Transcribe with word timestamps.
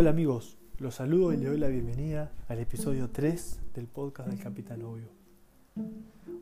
Hola 0.00 0.10
amigos, 0.10 0.56
los 0.78 0.94
saludo 0.94 1.32
y 1.32 1.38
les 1.38 1.48
doy 1.48 1.58
la 1.58 1.66
bienvenida 1.66 2.30
al 2.46 2.60
episodio 2.60 3.10
3 3.10 3.72
del 3.74 3.88
podcast 3.88 4.28
del 4.28 4.38
Capitán 4.38 4.80
Obvio. 4.82 5.08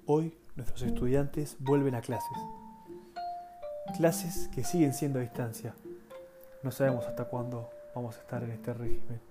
Hoy 0.04 0.37
nuestros 0.56 0.83
estudiantes 0.83 1.56
vuelven 1.61 1.95
a 1.95 2.03
clases. 2.03 2.37
Clases 3.97 4.49
que 4.49 4.63
siguen 4.63 4.92
siendo 4.92 5.21
a 5.21 5.22
distancia. 5.22 5.74
No 6.63 6.71
sabemos 6.71 7.06
hasta 7.06 7.24
cuándo 7.24 7.71
vamos 7.95 8.19
a 8.19 8.21
estar 8.21 8.45
en 8.45 8.51
este 8.51 8.74
régimen, 8.74 9.22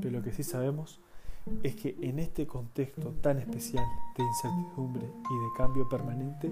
pero 0.00 0.12
lo 0.12 0.22
que 0.22 0.32
sí 0.32 0.44
sabemos 0.44 0.98
es 1.62 1.76
que 1.76 1.94
en 2.00 2.20
este 2.20 2.46
contexto 2.46 3.10
tan 3.20 3.38
especial 3.38 3.84
de 4.16 4.24
incertidumbre 4.24 5.04
y 5.04 5.44
de 5.44 5.48
cambio 5.58 5.86
permanente, 5.90 6.50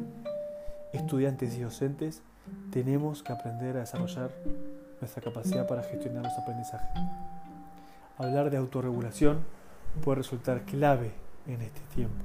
estudiantes 0.93 1.57
y 1.57 1.63
docentes 1.63 2.21
tenemos 2.71 3.23
que 3.23 3.33
aprender 3.33 3.79
a 3.79 3.81
desarrollar 3.81 4.33
nuestra 5.01 5.23
capacidad 5.23 5.67
para 5.67 5.83
gestionar 5.83 6.25
los 6.25 6.39
aprendizajes. 6.39 6.89
Hablar 8.19 8.51
de 8.51 8.57
autorregulación 8.57 9.39
puede 10.03 10.17
resultar 10.17 10.63
clave 10.65 11.13
en 11.47 11.63
este 11.63 11.81
tiempo. 11.95 12.25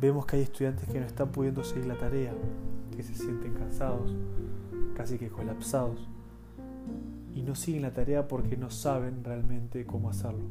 Vemos 0.00 0.26
que 0.26 0.36
hay 0.36 0.42
estudiantes 0.42 0.88
que 0.88 1.00
no 1.00 1.06
están 1.06 1.30
pudiendo 1.30 1.64
seguir 1.64 1.86
la 1.86 1.96
tarea, 1.96 2.32
que 2.94 3.02
se 3.02 3.14
sienten 3.14 3.54
cansados, 3.54 4.12
casi 4.96 5.18
que 5.18 5.28
colapsados, 5.28 6.08
y 7.34 7.42
no 7.42 7.54
siguen 7.54 7.82
la 7.82 7.92
tarea 7.92 8.28
porque 8.28 8.56
no 8.56 8.70
saben 8.70 9.24
realmente 9.24 9.86
cómo 9.86 10.10
hacerlo. 10.10 10.44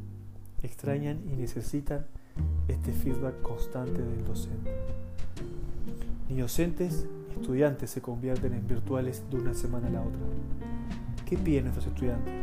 Extrañan 0.63 1.21
y 1.31 1.35
necesitan 1.35 2.07
este 2.67 2.93
feedback 2.93 3.41
constante 3.41 4.01
del 4.01 4.25
docente. 4.25 4.71
Ni 6.29 6.39
docentes 6.39 7.05
estudiantes 7.35 7.91
se 7.91 8.01
convierten 8.01 8.53
en 8.53 8.67
virtuales 8.67 9.23
de 9.29 9.37
una 9.37 9.53
semana 9.53 9.87
a 9.87 9.91
la 9.91 10.01
otra. 10.01 10.19
¿Qué 11.27 11.37
piden 11.37 11.65
nuestros 11.65 11.87
estudiantes? 11.87 12.33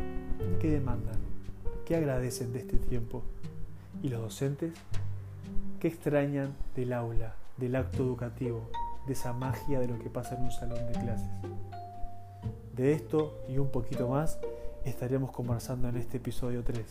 ¿Qué 0.61 0.71
demandan? 0.71 1.17
¿Qué 1.87 1.97
agradecen 1.97 2.53
de 2.53 2.59
este 2.59 2.77
tiempo? 2.77 3.23
¿Y 4.03 4.11
los 4.11 4.21
docentes? 4.21 4.75
¿Qué 5.81 5.89
extrañan 5.89 6.55
del 6.77 6.93
aula, 6.93 7.35
del 7.57 7.77
acto 7.77 8.03
educativo, 8.03 8.69
de 9.07 9.15
esa 9.15 9.33
magia 9.33 9.81
de 9.81 9.89
lo 9.89 9.99
que 9.99 10.11
pasa 10.11 10.37
en 10.37 10.43
un 10.43 10.51
salón 10.51 10.87
de 10.87 10.93
clases? 11.01 11.31
De 12.77 12.93
esto 12.93 13.39
y 13.49 13.57
un 13.57 13.71
poquito 13.71 14.07
más 14.07 14.39
estaremos 14.85 15.31
conversando 15.31 15.89
en 15.89 15.97
este 15.97 16.19
episodio 16.19 16.63
3. 16.63 16.85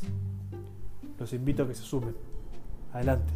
Los 1.20 1.32
invito 1.32 1.62
a 1.62 1.68
que 1.68 1.76
se 1.76 1.84
sumen. 1.84 2.16
Adelante. 2.92 3.32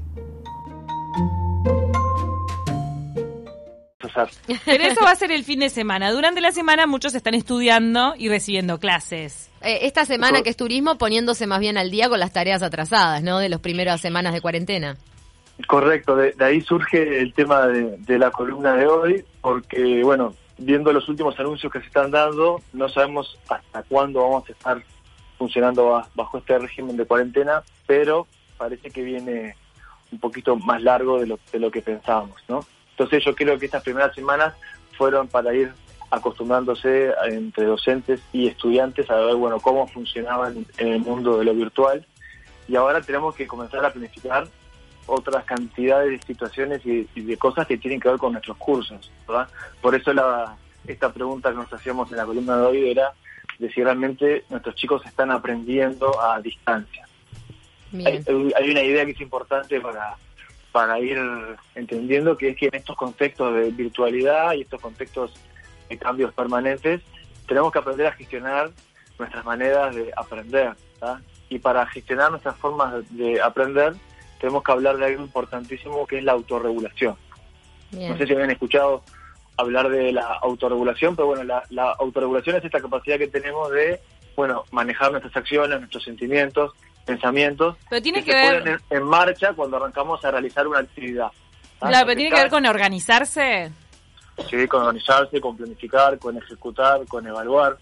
Pero 4.66 4.84
eso 4.84 5.02
va 5.04 5.12
a 5.12 5.16
ser 5.16 5.32
el 5.32 5.44
fin 5.44 5.60
de 5.60 5.70
semana. 5.70 6.12
Durante 6.12 6.42
la 6.42 6.52
semana 6.52 6.88
muchos 6.88 7.16
están 7.16 7.34
estudiando 7.34 8.14
y 8.18 8.30
recibiendo 8.30 8.80
clases. 8.80 9.50
Eh, 9.62 9.80
esta 9.84 10.06
semana 10.06 10.42
que 10.42 10.50
es 10.50 10.58
turismo 10.58 10.98
poniéndose 10.98 11.48
más 11.48 11.60
bien 11.60 11.78
al 11.78 11.92
día 11.92 12.10
con 12.10 12.20
las 12.20 12.32
tareas 12.32 12.64
atrasadas, 12.64 13.24
¿no? 13.24 13.40
De 13.40 13.50
las 13.50 13.60
primeras 13.60 14.02
semanas 14.02 14.34
de 14.34 14.42
cuarentena. 14.42 14.98
Correcto, 15.66 16.16
de, 16.16 16.36
ahí 16.40 16.62
surge 16.62 17.20
el 17.20 17.34
tema 17.34 17.66
de, 17.68 18.20
la 18.20 18.30
columna 18.30 18.76
de 18.76 18.86
hoy, 18.86 19.26
porque, 19.42 20.04
bueno, 20.04 20.36
viendo 20.60 20.94
los 20.94 21.10
últimos 21.10 21.40
anuncios 21.40 21.72
que 21.72 21.80
se 21.80 21.88
están 21.88 22.12
dando, 22.12 22.62
no 22.74 22.88
sabemos 22.90 23.40
hasta 23.50 23.82
cuándo 23.84 24.22
vamos 24.22 24.48
a 24.48 24.52
estar 24.52 24.84
funcionando 25.38 26.04
bajo 26.14 26.38
este 26.38 26.60
régimen 26.60 26.96
de 26.96 27.06
cuarentena, 27.06 27.64
pero 27.88 28.28
parece 28.58 28.92
que 28.92 29.02
viene 29.02 29.56
un 30.12 30.20
poquito 30.20 30.56
más 30.58 30.82
largo 30.82 31.20
de 31.20 31.26
lo, 31.26 31.40
de 31.52 31.60
lo 31.60 31.72
que 31.72 31.82
pensábamos, 31.82 32.40
¿no? 32.48 32.60
Entonces 32.98 33.24
yo 33.24 33.36
creo 33.36 33.60
que 33.60 33.68
estas 33.68 33.84
primeras 33.84 34.16
semanas 34.16 34.56
fueron 34.98 35.28
para 35.28 35.54
ir 35.54 35.72
acostumbrándose 36.10 37.14
entre 37.26 37.66
docentes 37.66 38.22
y 38.34 38.48
estudiantes 38.48 39.08
a 39.12 39.18
ver 39.18 39.36
bueno 39.36 39.60
cómo 39.60 39.88
funcionaban 39.88 40.66
en 40.80 40.88
el 40.88 41.00
mundo 41.02 41.38
de 41.38 41.46
lo 41.46 41.54
virtual 41.54 42.04
y 42.68 42.76
ahora 42.76 43.02
tenemos 43.02 43.36
que 43.36 43.46
comenzar 43.46 43.86
a 43.86 43.92
planificar 43.92 44.48
otras 45.06 45.44
cantidades 45.46 46.10
de 46.10 46.26
situaciones 46.26 46.82
y, 46.86 47.04
de 47.22 47.38
cosas 47.38 47.68
que 47.68 47.78
tienen 47.78 48.00
que 48.00 48.10
ver 48.10 48.18
con 48.18 48.32
nuestros 48.34 48.58
cursos, 48.58 49.12
¿verdad? 49.28 49.48
Por 49.80 49.94
eso 49.94 50.12
la, 50.12 50.58
esta 50.88 51.14
pregunta 51.14 51.52
que 51.52 51.58
nos 51.58 51.72
hacíamos 51.72 52.10
en 52.12 52.18
la 52.18 52.26
columna 52.26 52.58
de 52.58 52.66
hoy 52.66 52.90
era 52.90 53.14
de 53.60 53.72
si 53.72 53.84
realmente 53.84 54.44
nuestros 54.50 54.76
chicos 54.76 55.06
están 55.06 55.32
aprendiendo 55.32 56.20
a 56.20 56.42
distancia. 56.42 57.08
Hay, 57.94 58.24
hay, 58.28 58.72
una 58.72 58.82
idea 58.82 59.06
que 59.06 59.12
es 59.12 59.22
importante 59.22 59.80
para, 59.80 60.18
para 60.78 61.00
ir 61.00 61.18
entendiendo 61.74 62.38
que 62.38 62.50
es 62.50 62.56
que 62.56 62.68
en 62.68 62.76
estos 62.76 62.96
contextos 62.96 63.52
de 63.56 63.72
virtualidad 63.72 64.54
y 64.54 64.62
estos 64.62 64.80
contextos 64.80 65.34
de 65.90 65.98
cambios 65.98 66.32
permanentes, 66.36 67.02
tenemos 67.48 67.72
que 67.72 67.80
aprender 67.80 68.06
a 68.06 68.12
gestionar 68.12 68.70
nuestras 69.18 69.44
maneras 69.44 69.96
de 69.96 70.14
aprender. 70.16 70.74
Y 71.50 71.58
para 71.58 71.88
gestionar 71.88 72.30
nuestras 72.30 72.58
formas 72.58 72.94
de 73.10 73.42
aprender, 73.42 73.96
tenemos 74.40 74.64
que 74.64 74.72
hablar 74.72 74.98
de 74.98 75.06
algo 75.08 75.24
importantísimo 75.24 76.06
que 76.06 76.20
es 76.20 76.24
la 76.24 76.34
autorregulación. 76.34 77.16
No 77.94 78.16
sé 78.16 78.28
si 78.28 78.34
habían 78.34 78.52
escuchado 78.52 79.02
hablar 79.58 79.90
de 79.90 80.12
la 80.12 80.32
autorregulación, 80.44 81.16
pero 81.16 81.30
bueno, 81.30 81.44
la, 81.44 81.64
la 81.72 81.90
autorregulación 81.94 82.56
es 82.56 82.64
esta 82.64 82.82
capacidad 82.82 83.18
que 83.18 83.30
tenemos 83.30 83.72
de, 83.72 84.00
bueno, 84.36 84.64
manejar 84.70 85.10
nuestras 85.10 85.36
acciones, 85.38 85.80
nuestros 85.80 86.04
sentimientos, 86.04 86.76
pensamientos 87.08 87.78
pero 87.90 88.02
tiene 88.02 88.24
que, 88.24 88.32
se 88.32 88.38
ver... 88.38 88.60
ponen 88.60 88.80
en, 88.90 89.04
marcha 89.04 89.54
cuando 89.54 89.78
arrancamos 89.78 90.24
a 90.24 90.30
realizar 90.30 90.68
una 90.68 90.80
actividad. 90.80 91.32
Claro, 91.80 92.06
pero 92.06 92.18
tiene 92.18 92.36
que 92.36 92.42
ver 92.42 92.50
con 92.50 92.66
organizarse. 92.66 93.72
Sí, 94.50 94.68
con 94.68 94.82
organizarse, 94.82 95.40
con 95.42 95.58
planificar, 95.58 96.20
con 96.20 96.38
ejecutar, 96.38 97.06
con 97.08 97.26
evaluar. 97.26 97.78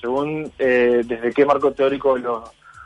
Según 0.00 0.52
eh, 0.58 1.02
desde 1.04 1.32
qué 1.32 1.46
marco 1.46 1.72
teórico 1.72 2.18
lo 2.18 2.44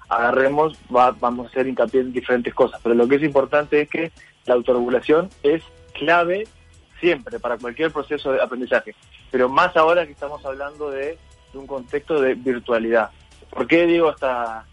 agarremos, 0.08 0.78
vamos 0.88 1.46
a 1.46 1.48
hacer 1.48 1.66
hincapié 1.66 2.00
en 2.00 2.12
diferentes 2.12 2.54
cosas. 2.54 2.80
Pero 2.82 2.94
lo 2.94 3.08
que 3.08 3.16
es 3.16 3.22
importante 3.22 3.82
es 3.82 3.90
que 3.90 4.12
la 4.46 4.54
autorregulación 4.54 5.30
es 5.42 5.62
clave 5.92 6.46
siempre 7.00 7.40
para 7.40 7.58
cualquier 7.58 7.92
proceso 7.92 8.32
de 8.32 8.42
aprendizaje. 8.42 8.94
Pero 9.30 9.48
más 9.48 9.76
ahora 9.76 10.06
que 10.06 10.12
estamos 10.12 10.44
hablando 10.44 10.90
de, 10.90 11.18
de 11.52 11.58
un 11.58 11.66
contexto 11.66 12.20
de 12.20 12.34
virtualidad. 12.34 13.10
¿Por 13.50 13.66
qué 13.66 13.86
digo 13.86 14.10
esta, 14.10 14.64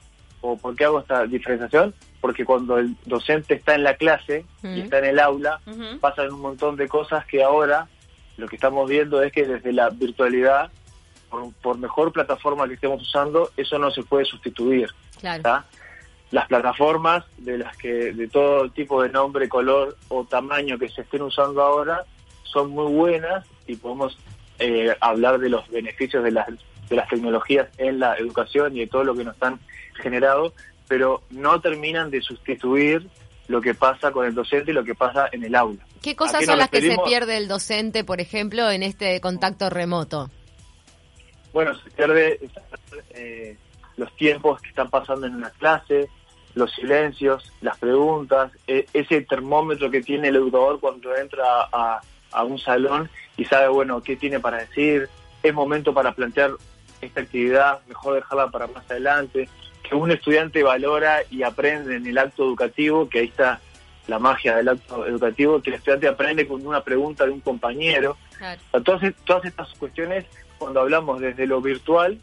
o 0.45 0.57
por 0.57 0.75
qué 0.75 0.85
hago 0.85 0.99
esta 0.99 1.25
diferenciación, 1.25 1.93
porque 2.21 2.45
cuando 2.45 2.77
el 2.77 2.95
docente 3.05 3.55
está 3.55 3.75
en 3.75 3.83
la 3.83 3.95
clase 3.95 4.45
y 4.63 4.81
está 4.81 4.99
en 4.99 5.05
el 5.05 5.19
aula, 5.19 5.59
pasan 5.99 6.33
un 6.33 6.41
montón 6.41 6.75
de 6.75 6.87
cosas 6.87 7.25
que 7.25 7.43
ahora 7.43 7.87
lo 8.37 8.47
que 8.47 8.55
estamos 8.55 8.89
viendo 8.89 9.21
es 9.23 9.31
que 9.31 9.45
desde 9.45 9.71
la 9.71 9.89
virtualidad, 9.89 10.69
por, 11.61 11.77
mejor 11.77 12.11
plataforma 12.11 12.67
que 12.67 12.75
estemos 12.75 13.01
usando, 13.01 13.51
eso 13.57 13.79
no 13.79 13.91
se 13.91 14.03
puede 14.03 14.25
sustituir. 14.25 14.89
Las 16.31 16.47
plataformas 16.47 17.23
de 17.37 17.59
las 17.59 17.77
que 17.77 18.13
de 18.13 18.27
todo 18.27 18.69
tipo 18.69 19.01
de 19.01 19.09
nombre, 19.09 19.47
color 19.47 19.95
o 20.09 20.25
tamaño 20.25 20.77
que 20.77 20.89
se 20.89 21.01
estén 21.01 21.21
usando 21.21 21.61
ahora 21.61 22.03
son 22.43 22.71
muy 22.71 22.91
buenas 22.91 23.45
y 23.67 23.75
podemos 23.75 24.17
eh, 24.59 24.95
hablar 24.99 25.39
de 25.39 25.49
los 25.49 25.69
beneficios 25.69 26.23
de 26.23 26.31
las 26.31 26.47
de 26.89 26.95
las 26.95 27.07
tecnologías 27.09 27.67
en 27.77 27.99
la 27.99 28.15
educación 28.15 28.75
y 28.75 28.81
de 28.81 28.87
todo 28.87 29.03
lo 29.03 29.15
que 29.15 29.23
nos 29.23 29.41
han 29.41 29.59
generado, 29.95 30.53
pero 30.87 31.23
no 31.29 31.59
terminan 31.61 32.11
de 32.11 32.21
sustituir 32.21 33.07
lo 33.47 33.61
que 33.61 33.75
pasa 33.75 34.11
con 34.11 34.25
el 34.25 34.33
docente 34.33 34.71
y 34.71 34.73
lo 34.73 34.83
que 34.83 34.95
pasa 34.95 35.27
en 35.31 35.43
el 35.43 35.55
aula. 35.55 35.85
¿Qué 36.01 36.15
cosas 36.15 36.45
son 36.45 36.57
las 36.57 36.69
que 36.69 36.81
se 36.81 36.97
pierde 37.05 37.37
el 37.37 37.47
docente, 37.47 38.03
por 38.03 38.19
ejemplo, 38.21 38.69
en 38.69 38.83
este 38.83 39.19
contacto 39.21 39.69
remoto? 39.69 40.29
Bueno, 41.53 41.75
se 41.75 41.89
pierde 41.91 42.39
eh, 43.11 43.57
los 43.97 44.15
tiempos 44.15 44.61
que 44.61 44.69
están 44.69 44.89
pasando 44.89 45.25
en 45.27 45.35
una 45.35 45.51
clase, 45.51 46.09
los 46.53 46.71
silencios, 46.73 47.51
las 47.61 47.77
preguntas, 47.77 48.51
e, 48.67 48.87
ese 48.93 49.21
termómetro 49.21 49.89
que 49.89 50.01
tiene 50.01 50.29
el 50.29 50.35
educador 50.35 50.79
cuando 50.79 51.15
entra 51.15 51.43
a, 51.71 52.01
a 52.31 52.43
un 52.43 52.59
salón 52.59 53.09
y 53.37 53.45
sabe, 53.45 53.67
bueno, 53.69 54.01
qué 54.01 54.15
tiene 54.15 54.39
para 54.39 54.57
decir, 54.57 55.09
es 55.43 55.53
momento 55.53 55.93
para 55.93 56.13
plantear 56.13 56.51
esta 57.01 57.21
actividad, 57.21 57.79
mejor 57.87 58.15
dejarla 58.15 58.47
para 58.49 58.67
más 58.67 58.89
adelante, 58.89 59.47
que 59.87 59.95
un 59.95 60.11
estudiante 60.11 60.63
valora 60.63 61.19
y 61.29 61.43
aprende 61.43 61.95
en 61.95 62.05
el 62.05 62.17
acto 62.17 62.43
educativo, 62.43 63.09
que 63.09 63.19
ahí 63.19 63.27
está 63.27 63.59
la 64.07 64.19
magia 64.19 64.55
del 64.57 64.69
acto 64.69 65.05
educativo, 65.05 65.61
que 65.61 65.71
el 65.71 65.77
estudiante 65.77 66.07
aprende 66.07 66.47
con 66.47 66.65
una 66.65 66.83
pregunta 66.83 67.25
de 67.25 67.31
un 67.31 67.41
compañero. 67.41 68.17
Entonces, 68.73 69.13
todas 69.23 69.45
estas 69.45 69.69
cuestiones, 69.73 70.25
cuando 70.57 70.81
hablamos 70.81 71.19
desde 71.19 71.47
lo 71.47 71.61
virtual, 71.61 72.19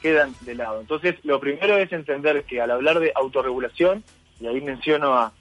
quedan 0.00 0.34
de 0.42 0.54
lado. 0.54 0.80
Entonces, 0.80 1.16
lo 1.24 1.40
primero 1.40 1.76
es 1.76 1.92
entender 1.92 2.44
que 2.44 2.60
al 2.60 2.70
hablar 2.70 3.00
de 3.00 3.12
autorregulación, 3.14 4.02
y 4.40 4.46
ahí 4.46 4.60
menciono 4.60 5.14
a, 5.14 5.32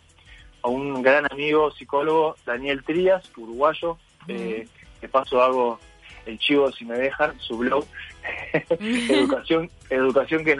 un 0.61 1.01
gran 1.01 1.25
amigo 1.31 1.71
psicólogo, 1.71 2.35
Daniel 2.45 2.83
Trías, 2.83 3.23
uruguayo, 3.37 3.97
eh, 4.27 4.67
que 4.99 5.07
paso 5.07 5.41
hago 5.41 5.79
el 6.25 6.37
chivo 6.37 6.69
si 6.73 6.83
me 6.83 6.97
dejan, 6.97 7.39
su 7.39 7.57
blog, 7.57 7.85
educación, 9.09 9.69
educación 9.89 10.45
que. 10.45 10.57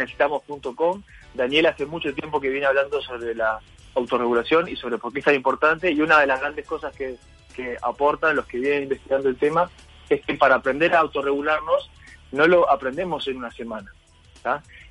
Daniel 1.34 1.66
hace 1.68 1.86
mucho 1.86 2.14
tiempo 2.14 2.40
que 2.40 2.50
viene 2.50 2.66
hablando 2.66 3.02
sobre 3.02 3.36
la 3.36 3.60
autorregulación 3.96 4.68
y 4.68 4.76
sobre 4.76 4.98
por 4.98 5.14
qué 5.14 5.20
es 5.20 5.26
tan 5.26 5.36
importante 5.36 5.92
y 5.92 6.02
una 6.02 6.20
de 6.20 6.28
las 6.28 6.40
grandes 6.40 6.66
cosas 6.66 6.96
que, 6.96 7.16
que 7.56 7.78
aportan 7.82 8.36
los 8.36 8.46
que 8.46 8.60
vienen 8.60 8.84
investigando 8.84 9.30
el 9.30 9.38
tema 9.38 9.70
es 10.10 10.22
que 10.22 10.34
para 10.36 10.56
aprender 10.56 10.96
a 10.96 11.00
autorregularnos 11.00 11.90
no 12.32 12.48
lo 12.48 12.70
aprendemos 12.70 13.28
en 13.28 13.38
una 13.38 13.52
semana. 13.52 13.92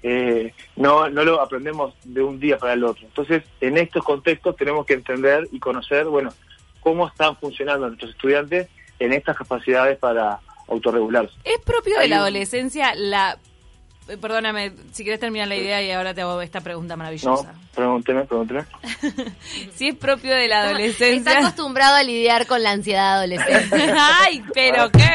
eh, 0.03 0.53
no, 0.77 1.09
no 1.09 1.25
lo 1.25 1.41
aprendemos 1.41 1.95
de 2.05 2.23
un 2.23 2.39
día 2.39 2.59
para 2.59 2.75
el 2.75 2.85
otro. 2.85 3.07
Entonces, 3.07 3.43
en 3.61 3.79
estos 3.79 4.05
contextos 4.05 4.57
tenemos 4.57 4.87
que 4.87 4.95
entender 4.95 5.49
y 5.51 5.59
conocer, 5.59 6.07
bueno, 6.07 6.31
cómo 6.81 7.07
están 7.07 7.37
funcionando 7.37 7.87
nuestros 7.87 8.13
estudiantes 8.13 8.69
en 8.99 9.13
estas 9.13 9.37
capacidades 9.37 9.99
para 9.99 10.41
autorregularse. 10.69 11.35
¿Es 11.45 11.59
propio 11.65 11.99
de 11.99 12.09
la 12.09 12.17
un- 12.17 12.23
adolescencia 12.23 12.95
la... 12.95 13.39
eh, 14.09 14.17
Perdóname, 14.17 14.73
si 14.93 15.05
querés 15.05 15.21
terminar 15.21 15.49
la 15.49 15.57
idea 15.57 15.83
y 15.83 15.91
ahora 15.91 16.15
te 16.15 16.21
hago 16.23 16.41
esta 16.41 16.61
pregunta 16.61 16.95
No, 16.95 16.99
maravillosa. 16.99 17.55
pregúnteme, 17.75 18.25
pregúnteme. 18.25 18.65
Si 19.75 19.89
es 19.89 19.95
propio 19.95 20.35
de 20.35 20.49
la 20.49 20.57
Está 20.65 20.69
adolescencia... 20.71 21.39
acostumbrado 21.39 21.97
a 21.97 22.03
lidiar 22.03 22.47
con 22.47 22.63
la 22.63 22.73
ansiedad 22.73 23.17
adolescente. 23.19 23.93
Ay, 23.99 24.43
pero 24.55 24.91
qué. 24.91 25.09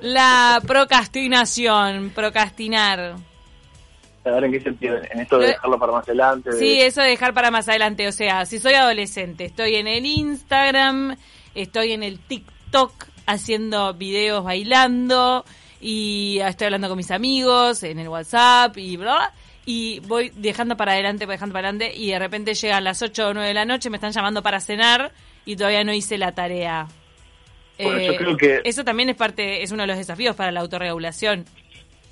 La 0.00 0.60
procrastinación, 0.66 2.10
procrastinar. 2.14 3.16
A 4.24 4.30
ver 4.32 4.44
en 4.44 4.52
qué 4.52 4.60
sentido, 4.60 4.96
en 5.10 5.20
esto 5.20 5.38
de 5.38 5.46
Lo- 5.46 5.52
dejarlo 5.52 5.78
para 5.78 5.92
más 5.92 6.04
adelante. 6.08 6.50
de- 6.50 6.58
Sí, 6.58 6.80
eso 6.80 7.00
de 7.00 7.08
dejar 7.08 7.32
para 7.34 7.50
más 7.50 7.68
adelante. 7.68 8.06
O 8.06 8.12
sea, 8.12 8.44
si 8.44 8.58
soy 8.58 8.74
adolescente, 8.74 9.44
estoy 9.46 9.76
en 9.76 9.86
el 9.86 10.04
Instagram, 10.04 11.16
estoy 11.54 11.92
en 11.92 12.02
el 12.02 12.18
TikTok 12.18 12.92
haciendo 13.26 13.94
videos 13.94 14.44
bailando 14.44 15.44
y 15.80 16.38
estoy 16.40 16.66
hablando 16.66 16.88
con 16.88 16.96
mis 16.96 17.10
amigos 17.10 17.82
en 17.82 17.98
el 17.98 18.08
WhatsApp 18.08 18.76
y 18.78 18.96
bla. 18.96 19.32
Y 19.66 20.00
voy 20.00 20.32
dejando 20.34 20.76
para 20.76 20.92
adelante, 20.92 21.26
voy 21.26 21.34
dejando 21.34 21.52
para 21.52 21.68
adelante 21.68 21.96
y 21.96 22.10
de 22.10 22.18
repente 22.18 22.54
llegan 22.54 22.82
las 22.84 23.02
8 23.02 23.28
o 23.28 23.34
9 23.34 23.48
de 23.48 23.54
la 23.54 23.64
noche, 23.64 23.90
me 23.90 23.98
están 23.98 24.12
llamando 24.12 24.42
para 24.42 24.58
cenar 24.60 25.12
y 25.44 25.56
todavía 25.56 25.84
no 25.84 25.92
hice 25.92 26.18
la 26.18 26.32
tarea. 26.32 26.86
Bueno, 27.78 27.98
yo 28.00 28.12
Eh, 28.12 28.16
creo 28.16 28.36
que- 28.36 28.60
Eso 28.64 28.84
también 28.84 29.08
es 29.10 29.16
parte, 29.16 29.62
es 29.62 29.70
uno 29.72 29.82
de 29.82 29.86
los 29.86 29.96
desafíos 29.98 30.34
para 30.36 30.50
la 30.50 30.60
autorregulación. 30.60 31.44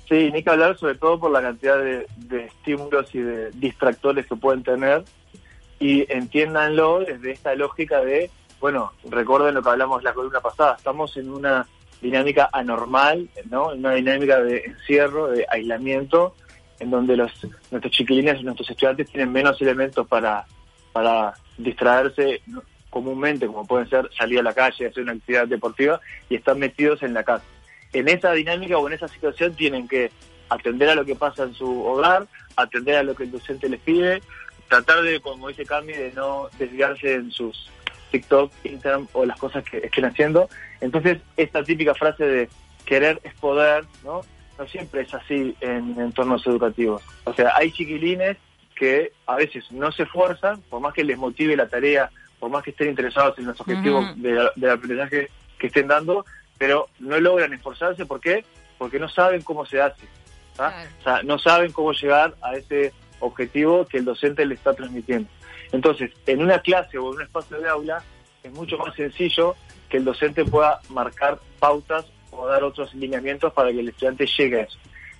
Sí, 0.07 0.31
ni 0.31 0.41
que 0.41 0.49
hablar 0.49 0.77
sobre 0.77 0.95
todo 0.95 1.19
por 1.19 1.31
la 1.31 1.41
cantidad 1.41 1.77
de, 1.77 2.07
de 2.17 2.45
estímulos 2.45 3.13
y 3.13 3.19
de 3.19 3.51
distractores 3.51 4.25
que 4.25 4.35
pueden 4.35 4.63
tener 4.63 5.03
y 5.79 6.11
entiéndanlo 6.11 6.99
desde 7.01 7.31
esta 7.31 7.53
lógica 7.55 8.01
de, 8.01 8.31
bueno, 8.59 8.93
recuerden 9.09 9.55
lo 9.55 9.61
que 9.61 9.69
hablamos 9.69 10.03
la 10.03 10.13
columna 10.13 10.41
pasada, 10.41 10.75
estamos 10.77 11.15
en 11.17 11.31
una 11.31 11.65
dinámica 12.01 12.49
anormal, 12.51 13.29
¿no? 13.49 13.73
En 13.73 13.79
una 13.79 13.93
dinámica 13.93 14.39
de 14.41 14.59
encierro, 14.59 15.27
de 15.27 15.45
aislamiento, 15.49 16.35
en 16.79 16.91
donde 16.91 17.17
los 17.17 17.31
nuestros 17.71 17.93
chiquilines 17.93 18.41
nuestros 18.43 18.69
estudiantes 18.69 19.09
tienen 19.09 19.31
menos 19.31 19.61
elementos 19.61 20.07
para, 20.07 20.45
para 20.93 21.33
distraerse 21.57 22.41
comúnmente, 22.89 23.47
como 23.47 23.67
pueden 23.67 23.89
ser 23.89 24.09
salir 24.17 24.39
a 24.39 24.43
la 24.43 24.53
calle, 24.53 24.87
hacer 24.87 25.03
una 25.03 25.11
actividad 25.13 25.47
deportiva, 25.47 25.99
y 26.29 26.35
están 26.35 26.59
metidos 26.59 27.03
en 27.03 27.13
la 27.13 27.23
casa 27.23 27.43
en 27.93 28.07
esa 28.07 28.31
dinámica 28.33 28.77
o 28.77 28.87
en 28.87 28.93
esa 28.93 29.07
situación 29.07 29.55
tienen 29.55 29.87
que 29.87 30.11
atender 30.49 30.89
a 30.89 30.95
lo 30.95 31.05
que 31.05 31.15
pasa 31.15 31.43
en 31.43 31.53
su 31.53 31.83
hogar, 31.85 32.27
atender 32.55 32.95
a 32.95 33.03
lo 33.03 33.15
que 33.15 33.23
el 33.23 33.31
docente 33.31 33.69
les 33.69 33.79
pide, 33.79 34.21
tratar 34.67 35.01
de, 35.01 35.19
como 35.19 35.47
dice 35.47 35.65
Cami, 35.65 35.93
de 35.93 36.11
no 36.13 36.49
desviarse 36.57 37.15
en 37.15 37.31
sus 37.31 37.69
TikTok, 38.11 38.51
Instagram 38.63 39.07
o 39.13 39.25
las 39.25 39.37
cosas 39.37 39.63
que 39.63 39.77
estén 39.77 40.05
haciendo. 40.05 40.49
Entonces, 40.81 41.19
esta 41.37 41.63
típica 41.63 41.93
frase 41.93 42.25
de 42.25 42.49
querer 42.85 43.19
es 43.23 43.33
poder, 43.35 43.85
¿no? 44.03 44.21
No 44.57 44.67
siempre 44.67 45.01
es 45.01 45.13
así 45.13 45.55
en 45.61 45.99
entornos 45.99 46.45
educativos. 46.45 47.01
O 47.23 47.33
sea, 47.33 47.53
hay 47.55 47.71
chiquilines 47.71 48.37
que 48.75 49.11
a 49.25 49.35
veces 49.35 49.71
no 49.71 49.91
se 49.91 50.03
esfuerzan, 50.03 50.61
por 50.69 50.81
más 50.81 50.93
que 50.93 51.03
les 51.03 51.17
motive 51.17 51.55
la 51.55 51.67
tarea, 51.67 52.09
por 52.39 52.49
más 52.49 52.63
que 52.63 52.71
estén 52.71 52.89
interesados 52.89 53.37
en 53.37 53.45
los 53.45 53.59
objetivos 53.59 54.05
Ujú. 54.11 54.21
de 54.21 54.49
del 54.55 54.69
aprendizaje 54.71 55.29
que 55.57 55.67
estén 55.67 55.87
dando, 55.87 56.25
pero 56.57 56.87
no 56.99 57.19
logran 57.19 57.53
esforzarse. 57.53 58.05
¿Por 58.05 58.21
qué? 58.21 58.45
Porque 58.77 58.99
no 58.99 59.09
saben 59.09 59.41
cómo 59.41 59.65
se 59.65 59.81
hace. 59.81 60.07
Claro. 60.55 60.75
O 60.99 61.03
sea, 61.03 61.23
no 61.23 61.37
saben 61.39 61.71
cómo 61.71 61.91
llegar 61.93 62.35
a 62.41 62.55
ese 62.55 62.93
objetivo 63.19 63.85
que 63.85 63.97
el 63.97 64.05
docente 64.05 64.45
le 64.45 64.55
está 64.55 64.73
transmitiendo. 64.73 65.29
Entonces, 65.71 66.11
en 66.25 66.41
una 66.41 66.59
clase 66.59 66.97
o 66.97 67.09
en 67.11 67.17
un 67.17 67.21
espacio 67.21 67.59
de 67.59 67.69
aula, 67.69 68.03
es 68.43 68.51
mucho 68.51 68.77
más 68.77 68.95
sencillo 68.95 69.55
que 69.89 69.97
el 69.97 70.05
docente 70.05 70.45
pueda 70.45 70.79
marcar 70.89 71.39
pautas 71.59 72.05
o 72.31 72.47
dar 72.47 72.63
otros 72.63 72.93
lineamientos 72.93 73.51
para 73.53 73.71
que 73.71 73.79
el 73.79 73.89
estudiante 73.89 74.25
llegue 74.25 74.61
a 74.61 74.63
eso. 74.63 74.77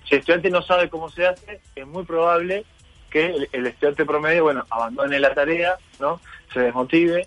Si 0.08 0.14
el 0.14 0.20
estudiante 0.20 0.50
no 0.50 0.62
sabe 0.62 0.88
cómo 0.88 1.08
se 1.10 1.26
hace, 1.26 1.60
es 1.74 1.86
muy 1.86 2.04
probable 2.04 2.64
que 3.10 3.26
el, 3.26 3.48
el 3.52 3.66
estudiante 3.66 4.04
promedio, 4.04 4.44
bueno, 4.44 4.64
abandone 4.70 5.18
la 5.20 5.34
tarea, 5.34 5.76
¿no? 5.98 6.20
Se 6.52 6.60
desmotive, 6.60 7.26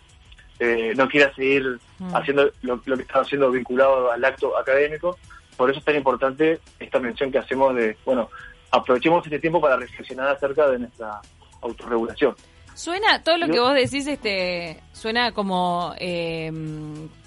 eh, 0.60 0.94
no 0.96 1.08
quiera 1.08 1.34
seguir 1.34 1.80
Mm. 2.04 2.16
haciendo 2.16 2.52
lo, 2.64 2.82
lo 2.86 2.96
que 2.98 3.04
está 3.04 3.20
haciendo 3.22 3.50
vinculado 3.52 4.12
al 4.12 4.24
acto 4.26 4.58
académico. 4.58 5.18
Por 5.56 5.70
eso 5.70 5.80
es 5.80 5.86
tan 5.86 5.96
importante 5.96 6.60
esta 6.80 7.00
mención 7.00 7.32
que 7.32 7.38
hacemos 7.38 7.76
de, 7.76 7.96
bueno, 8.04 8.30
aprovechemos 8.72 9.24
este 9.26 9.40
tiempo 9.40 9.62
para 9.62 9.78
reflexionar 9.78 10.28
acerca 10.30 10.68
de 10.70 10.80
nuestra 10.80 11.22
autorregulación. 11.62 12.36
Suena, 12.76 13.24
todo 13.24 13.38
lo 13.38 13.48
que 13.48 13.60
vos 13.60 13.74
decís, 13.74 14.08
este, 14.08 14.80
suena 14.94 15.32
como, 15.32 15.94
eh, 16.00 16.52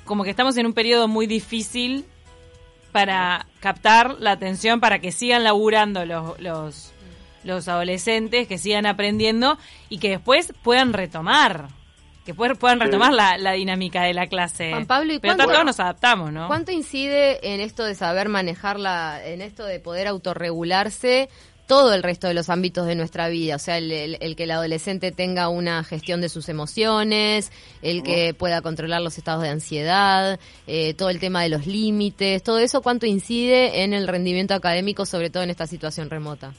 como 0.05 0.25
que 0.25 0.31
estamos 0.31 0.57
en 0.57 0.67
un 0.67 0.73
periodo 0.73 1.09
muy 1.09 1.27
difícil 1.27 2.05
para 2.93 3.47
captar 3.61 4.17
la 4.21 4.33
atención, 4.33 4.81
para 4.81 4.99
que 5.01 5.13
sigan 5.13 5.45
laburando 5.45 6.05
los, 6.07 6.39
los, 6.41 6.93
los 7.45 7.69
adolescentes, 7.69 8.49
que 8.49 8.59
sigan 8.59 8.87
aprendiendo 8.87 9.59
y 9.89 9.99
que 9.99 10.11
después 10.11 10.53
puedan 10.63 10.93
retomar, 10.93 11.69
que 12.25 12.35
puedan 12.35 12.79
Sí. 12.79 12.85
retomar 12.85 13.13
la, 13.13 13.39
la 13.39 13.53
dinámica 13.53 14.03
de 14.03 14.15
la 14.15 14.27
clase. 14.27 14.71
Juan 14.71 14.87
Pablo, 14.87 15.13
¿y 15.13 15.19
Pero 15.21 15.37
cuánto- 15.37 15.53
todos 15.53 15.65
nos 15.65 15.79
adaptamos, 15.79 16.33
¿no? 16.33 16.47
¿Cuánto 16.49 16.73
incide 16.73 17.53
en 17.55 17.61
esto 17.61 17.85
de 17.85 17.95
saber 17.95 18.29
manejarla, 18.29 19.21
en 19.25 19.43
esto 19.43 19.65
de 19.65 19.79
poder 19.79 20.09
autorregularse 20.09 21.29
todo 21.67 21.93
el 21.95 22.03
resto 22.03 22.27
de 22.29 22.35
los 22.35 22.49
ámbitos 22.49 22.87
de 22.87 22.95
nuestra 22.95 23.29
vida? 23.29 23.57
O 23.57 23.59
sea, 23.59 23.79
el, 23.79 23.91
el- 23.93 24.19
el 24.21 24.37
que 24.37 24.45
el 24.45 24.51
adolescente 24.53 25.13
tenga 25.13 25.49
una 25.49 25.83
gestión 25.85 26.21
de 26.21 26.29
sus 26.29 26.49
emociones, 26.49 27.51
el 27.83 28.03
que 28.03 28.35
pueda 28.35 28.63
controlar 28.63 29.03
los 29.03 29.19
estados 29.19 29.43
de 29.43 29.49
ansiedad, 29.49 30.39
eh, 30.67 30.95
todo 30.95 31.11
el 31.11 31.19
tema 31.21 31.43
de 31.43 31.49
los 31.49 31.67
límites, 31.67 32.43
todo 32.43 32.59
eso, 32.59 32.83
¿cuánto 32.83 33.07
incide 33.07 33.83
en 33.83 33.93
el 33.95 34.07
rendimiento 34.09 34.55
académico, 34.55 35.05
sobre 35.07 35.31
todo 35.31 35.43
en 35.43 35.51
esta 35.51 35.67
situación 35.67 36.09
remota? 36.11 36.53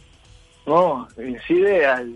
No, 0.65 1.07
incide 1.17 1.85
al... 1.85 2.15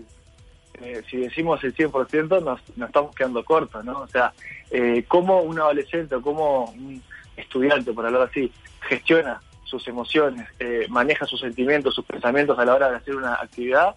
eh, 0.82 1.02
si 1.10 1.16
decimos 1.16 1.62
el 1.64 1.74
100% 1.74 2.42
nos, 2.42 2.60
nos 2.76 2.88
estamos 2.88 3.14
quedando 3.14 3.42
cortos, 3.44 3.82
¿no? 3.84 4.00
O 4.00 4.08
sea, 4.08 4.32
eh, 4.70 5.04
cómo 5.08 5.40
un 5.40 5.58
adolescente 5.58 6.14
o 6.16 6.20
cómo 6.22 6.66
un 6.76 7.02
estudiante, 7.36 7.92
por 7.92 8.04
hablar 8.04 8.28
así, 8.30 8.52
gestiona 8.88 9.40
sus 9.72 9.88
emociones, 9.88 10.46
eh, 10.58 10.86
maneja 10.90 11.24
sus 11.24 11.40
sentimientos, 11.40 11.94
sus 11.94 12.04
pensamientos 12.04 12.58
a 12.58 12.64
la 12.66 12.74
hora 12.74 12.90
de 12.90 12.96
hacer 12.96 13.16
una 13.16 13.34
actividad, 13.36 13.94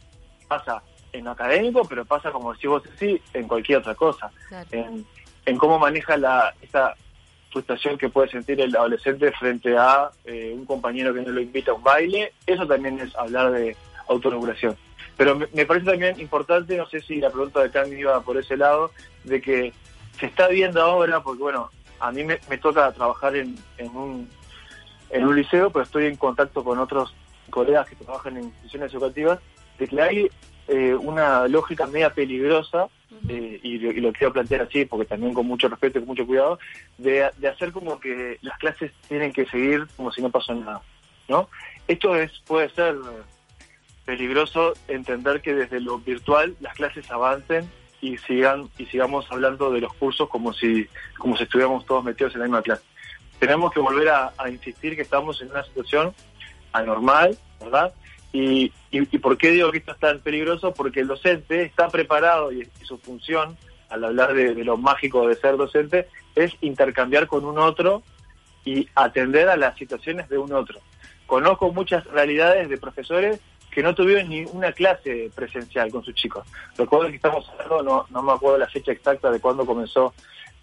pasa 0.48 0.82
en 1.12 1.26
lo 1.26 1.32
académico, 1.32 1.84
pero 1.84 2.06
pasa, 2.06 2.32
como 2.32 2.54
decís 2.54 2.70
vos, 2.70 2.84
sí, 2.98 3.22
en 3.34 3.46
cualquier 3.46 3.80
otra 3.80 3.94
cosa. 3.94 4.32
en, 4.72 5.06
en 5.46 5.58
cómo 5.58 5.78
maneja 5.78 6.16
la 6.16 6.54
esa 6.62 6.96
frustración 7.52 7.98
que 7.98 8.10
puede 8.10 8.30
sentir 8.30 8.60
el 8.62 8.74
adolescente 8.76 9.32
frente 9.34 9.78
a 9.78 10.10
eh, 10.24 10.54
un 10.56 10.66
compañero 10.66 11.14
que 11.14 11.22
no 11.22 11.32
lo 11.32 11.42
invita 11.42 11.72
a 11.72 11.74
un 11.74 11.84
baile, 11.84 12.32
eso 12.46 12.66
también 12.66 13.00
es 13.02 13.14
hablar 13.16 13.52
de 13.52 13.76
autorregulación. 14.08 14.78
Pero 15.18 15.36
me, 15.36 15.48
me 15.54 15.66
parece 15.66 15.86
también 15.86 16.20
importante, 16.22 16.78
no 16.78 16.88
sé 16.88 17.02
si 17.02 17.18
la 17.18 17.30
pregunta 17.30 17.62
de 17.62 17.72
Cami 17.72 17.96
iba 17.98 18.22
por 18.22 18.38
ese 18.38 18.56
lado, 18.56 18.92
de 19.26 19.42
que 19.42 19.74
se 20.20 20.26
está 20.26 20.48
viendo 20.48 20.82
ahora, 20.82 21.22
porque 21.22 21.44
bueno, 21.44 21.70
a 22.00 22.12
mí 22.12 22.24
me, 22.24 22.40
me 22.50 22.58
toca 22.58 22.92
trabajar 22.92 23.36
en, 23.36 23.58
en, 23.78 23.96
un, 23.96 24.30
en 25.10 25.26
un 25.26 25.36
liceo, 25.36 25.70
pero 25.70 25.84
estoy 25.84 26.06
en 26.08 26.16
contacto 26.16 26.64
con 26.64 26.80
otros 26.80 27.14
colegas 27.50 27.88
que 27.88 27.96
trabajan 27.96 28.38
en 28.38 28.44
instituciones 28.46 28.94
educativas, 28.94 29.40
de 29.80 29.88
que 29.88 30.02
hay 30.02 30.30
eh, 30.68 30.96
una 30.96 31.48
lógica 31.48 31.86
media 31.86 32.12
peligrosa 32.14 32.88
eh, 33.30 33.60
y, 33.62 33.78
lo- 33.78 33.92
y 33.92 34.02
lo 34.02 34.12
quiero 34.14 34.34
plantear 34.34 34.62
así, 34.64 34.86
porque 34.86 35.06
también 35.06 35.34
con 35.34 35.46
mucho 35.46 35.68
respeto 35.68 36.00
y 36.00 36.02
con 36.02 36.08
mucho 36.10 36.26
cuidado, 36.26 36.58
de, 36.98 37.30
de 37.38 37.48
hacer 37.48 37.72
como 37.72 38.00
que 38.00 38.40
las 38.42 38.58
clases 38.58 38.92
tienen 39.08 39.32
que 39.32 39.46
seguir 39.46 39.86
como 39.96 40.12
si 40.12 40.22
no 40.22 40.30
pasó 40.32 40.56
nada, 40.56 40.82
¿no? 41.28 41.50
Esto 41.88 42.16
es 42.16 42.32
puede 42.48 42.70
ser 42.70 42.96
peligroso 44.06 44.74
entender 44.88 45.42
que 45.42 45.54
desde 45.54 45.80
lo 45.80 45.98
virtual 46.00 46.56
las 46.60 46.74
clases 46.76 47.10
avancen 47.12 47.70
y 48.02 48.18
sigan 48.20 48.70
y 48.78 48.86
sigamos 48.86 49.26
hablando 49.32 49.72
de 49.72 49.82
los 49.82 49.94
cursos 49.94 50.30
como 50.30 50.54
si 50.54 50.88
como 51.18 51.36
si 51.38 51.44
estuviéramos 51.44 51.86
todos 51.86 52.04
metidos 52.04 52.34
en 52.36 52.40
la 52.42 52.46
misma 52.46 52.62
clase. 52.62 52.84
Tenemos 53.40 53.74
que 53.74 53.80
volver 53.80 54.10
a, 54.10 54.34
insistir 54.50 54.96
que 54.96 55.02
estamos 55.02 55.42
en 55.42 55.52
una 55.52 55.64
situación 55.64 56.14
anormal, 56.72 57.38
¿verdad? 57.60 57.94
Y, 58.32 58.66
y, 58.92 59.16
y 59.16 59.18
por 59.20 59.38
qué 59.38 59.52
digo 59.52 59.72
que 59.72 59.80
esto 59.80 59.94
es 59.94 60.00
tan 60.00 60.20
peligroso? 60.20 60.74
Porque 60.74 61.02
el 61.02 61.08
docente 61.08 61.64
está 61.64 61.88
preparado 61.90 62.52
y, 62.52 62.68
su 62.84 62.98
función, 62.98 63.58
al 63.90 64.04
hablar 64.04 64.34
de, 64.34 64.54
de 64.54 64.64
lo 64.64 64.78
mágico 64.78 65.28
de 65.28 65.36
ser 65.36 65.58
docente, 65.58 66.08
es 66.36 66.54
intercambiar 66.62 67.28
con 67.28 67.46
un 67.46 67.58
otro 67.58 68.04
y 68.66 68.90
atender 68.96 69.48
a 69.48 69.58
las 69.58 69.78
situaciones 69.78 70.28
de 70.28 70.38
un 70.38 70.52
otro. 70.54 70.80
Conozco 71.26 71.72
muchas 71.72 72.04
realidades 72.06 72.70
de 72.70 72.78
profesores 72.78 73.40
que 73.76 73.84
no 73.84 73.94
tuvieron 73.94 74.30
ni 74.30 74.46
una 74.46 74.72
clase 74.72 75.30
presencial 75.36 75.92
con 75.92 76.04
sus 76.04 76.16
chicos. 76.16 76.48
Recuerdo 76.78 77.10
que 77.10 77.18
estamos 77.18 77.50
hablando, 77.50 77.84
no, 77.84 78.06
no 78.10 78.24
me 78.24 78.32
acuerdo 78.32 78.58
la 78.58 78.70
fecha 78.70 78.94
exacta 78.94 79.30
de 79.30 79.40
cuándo 79.42 79.66
comenzó 79.66 80.14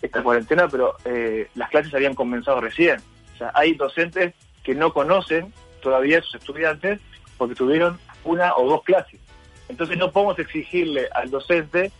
esta 0.02 0.22
cuarentena, 0.22 0.68
pero 0.68 0.96
eh, 1.04 1.48
las 1.54 1.70
clases 1.70 1.94
habían 1.94 2.14
comenzado 2.14 2.60
recién. 2.60 3.00
O 3.34 3.38
sea, 3.38 3.52
hay 3.54 3.74
docentes 3.74 4.34
que 4.62 4.74
no 4.74 4.92
conocen 4.92 5.52
todavía 5.80 6.18
a 6.18 6.22
sus 6.22 6.34
estudiantes 6.34 7.00
porque 7.38 7.54
tuvieron 7.54 7.98
una 8.24 8.54
o 8.56 8.68
dos 8.68 8.82
clases. 8.82 9.20
Entonces 9.68 9.96
no 9.96 10.12
podemos 10.12 10.38
exigirle 10.38 11.08
al 11.14 11.30
docente 11.30 11.90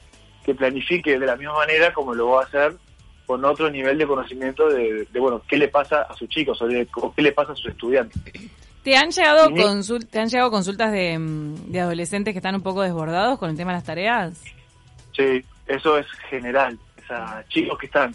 que 0.44 0.54
planifique 0.54 1.18
de 1.18 1.26
la 1.26 1.36
misma 1.36 1.54
manera 1.54 1.92
como 1.92 2.14
lo 2.14 2.28
va 2.28 2.42
a 2.42 2.44
hacer 2.44 2.76
con 3.26 3.44
otro 3.44 3.70
nivel 3.70 3.98
de 3.98 4.06
conocimiento 4.06 4.68
de, 4.68 5.06
bueno, 5.18 5.40
qué 5.48 5.56
le 5.56 5.68
pasa 5.68 6.02
a 6.02 6.14
sus 6.14 6.28
chicos 6.28 6.60
o, 6.60 7.14
qué 7.14 7.22
le 7.22 7.32
pasa 7.32 7.52
a 7.52 7.56
sus 7.56 7.70
estudiantes. 7.70 8.20
¿Te 8.82 8.96
han 8.96 9.10
llegado, 9.10 9.48
¿te 10.10 10.18
han 10.18 10.28
llegado 10.28 10.50
consultas 10.50 10.90
de, 10.90 11.16
de, 11.68 11.80
adolescentes 11.80 12.34
que 12.34 12.38
están 12.38 12.56
un 12.56 12.62
poco 12.62 12.82
desbordados 12.82 13.38
con 13.38 13.48
el 13.48 13.56
tema 13.56 13.70
de 13.70 13.76
las 13.76 13.84
tareas? 13.84 14.42
Sí, 15.16 15.44
eso 15.68 15.98
es 15.98 16.06
general. 16.28 16.78
Chicos 17.48 17.78
que 17.78 17.86
están, 17.86 18.14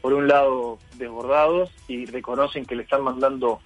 por 0.00 0.12
un 0.12 0.28
lado, 0.28 0.78
desbordados 0.96 1.70
y 1.86 2.06
reconocen 2.06 2.64
que 2.64 2.76
le 2.76 2.82
están 2.82 3.02
mandando 3.02 3.60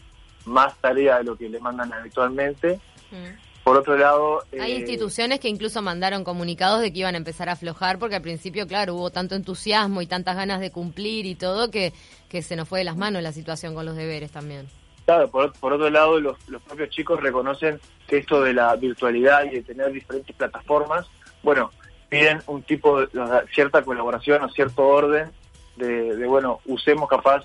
más 0.47 0.77
tarea 0.79 1.19
de 1.19 1.25
lo 1.25 1.37
que 1.37 1.49
le 1.49 1.61
mandan 1.61 1.93
habitualmente. 1.93 2.81
Mm. 3.11 3.63
Por 3.65 3.77
otro 3.77 3.97
lado... 3.97 4.43
Hay 4.61 4.73
eh, 4.73 4.79
instituciones 4.79 5.39
que 5.39 5.49
incluso 5.49 5.83
mandaron 5.83 6.25
comunicados 6.25 6.81
de 6.81 6.93
que 6.93 6.99
iban 7.01 7.15
a 7.15 7.19
empezar 7.19 7.49
a 7.49 7.53
aflojar 7.53 7.99
porque 7.99 8.17
al 8.17 8.23
principio, 8.23 8.67
claro, 8.67 8.95
hubo 8.97 9.11
tanto 9.11 9.37
entusiasmo 9.37 10.03
y 10.03 10.07
tantas 10.07 10.35
ganas 10.35 10.61
de 10.61 10.73
cumplir 10.73 11.27
y 11.27 11.37
todo 11.37 11.71
que, 11.71 11.93
que 12.29 12.43
se 12.43 12.57
nos 12.57 12.69
fue 12.69 12.81
de 12.81 12.85
las 12.85 12.97
manos 12.97 13.23
la 13.23 13.33
situación 13.33 13.75
con 13.75 13.87
los 13.87 13.95
deberes 13.95 14.33
también. 14.33 14.67
Claro, 15.05 15.29
por, 15.31 15.53
por 15.55 15.73
otro 15.73 15.91
lado, 15.91 16.21
los, 16.21 16.37
propios 16.67 16.91
chicos 16.91 17.21
reconocen 17.21 17.81
que 18.07 18.19
esto 18.19 18.43
de 18.43 18.55
la 18.55 18.75
virtualidad 18.77 19.45
y 19.45 19.57
de 19.57 19.63
tener 19.63 19.93
diferentes 19.93 20.35
plataformas, 20.35 21.07
bueno, 21.43 21.71
piden 22.13 22.43
un 22.47 22.63
tipo 22.63 23.01
de 23.01 23.09
cierta 23.55 23.83
colaboración 23.83 24.43
o 24.43 24.51
cierto 24.51 24.87
orden 24.87 25.31
de, 25.77 26.15
de 26.15 26.27
bueno, 26.27 26.61
usemos 26.67 27.09
capaz 27.09 27.43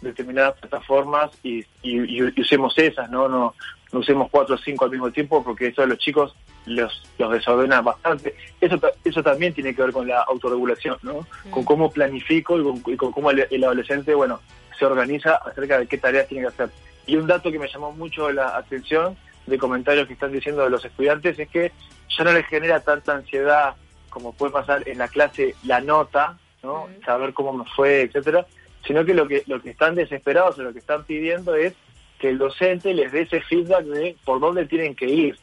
determinadas 0.00 0.58
plataformas 0.58 1.30
y, 1.44 1.64
y, 1.82 2.20
usemos 2.40 2.76
esas, 2.78 3.08
¿no? 3.10 3.28
No, 3.28 3.54
no 3.92 3.98
usemos 4.00 4.28
cuatro 4.28 4.56
o 4.56 4.58
cinco 4.58 4.86
al 4.86 4.90
mismo 4.90 5.12
tiempo 5.12 5.44
porque 5.44 5.68
eso 5.68 5.82
a 5.82 5.86
los 5.86 5.98
chicos 5.98 6.34
los, 6.66 7.00
los 7.16 7.30
desordena 7.30 7.80
bastante. 7.80 8.34
Eso, 8.60 8.80
eso 9.04 9.22
también 9.22 9.54
tiene 9.54 9.72
que 9.72 9.82
ver 9.82 9.92
con 9.92 10.08
la 10.08 10.22
autorregulación, 10.22 10.96
¿no? 11.02 11.24
Con 11.50 11.64
cómo 11.64 11.92
planifico 11.92 12.58
y 12.58 12.96
con, 12.96 13.12
cómo 13.12 13.30
el, 13.30 13.64
adolescente, 13.64 14.16
bueno, 14.16 14.40
se 14.76 14.84
organiza 14.84 15.36
acerca 15.36 15.78
de 15.78 15.86
qué 15.86 15.96
tareas 15.96 16.26
tiene 16.26 16.42
que 16.42 16.48
hacer. 16.48 16.70
Y 17.06 17.14
un 17.14 17.28
dato 17.28 17.52
que 17.52 17.58
me 17.60 17.68
llamó 17.68 17.92
mucho 17.92 18.32
la 18.32 18.56
atención 18.56 19.16
de 19.46 19.58
comentarios 19.58 20.08
que 20.08 20.14
están 20.14 20.32
diciendo 20.32 20.64
de 20.64 20.70
los 20.70 20.84
estudiantes 20.84 21.38
es 21.38 21.48
que 21.48 21.70
ya 22.08 22.24
no 22.24 22.32
les 22.32 22.46
genera 22.46 22.80
tanta 22.80 23.14
ansiedad 23.14 23.76
como 24.18 24.32
puede 24.32 24.52
pasar 24.52 24.82
en 24.88 24.98
la 24.98 25.06
clase 25.06 25.54
la 25.64 25.80
nota, 25.80 26.36
¿no? 26.64 26.88
Saber 27.06 27.32
cómo 27.32 27.52
me 27.52 27.64
fue, 27.64 28.02
etcétera, 28.02 28.46
sino 28.84 29.04
que 29.04 29.14
lo 29.14 29.28
que 29.28 29.44
lo 29.46 29.62
que 29.62 29.70
están 29.70 29.94
desesperados 29.94 30.58
o 30.58 30.62
lo 30.64 30.72
que 30.72 30.80
están 30.80 31.04
pidiendo 31.04 31.54
es 31.54 31.74
que 32.18 32.30
el 32.30 32.38
docente 32.38 32.94
les 32.94 33.12
dé 33.12 33.22
ese 33.22 33.40
feedback 33.42 33.84
de 33.84 34.16
por 34.24 34.40
dónde 34.40 34.66
tienen 34.66 34.96
que 34.96 35.06
ir. 35.06 35.38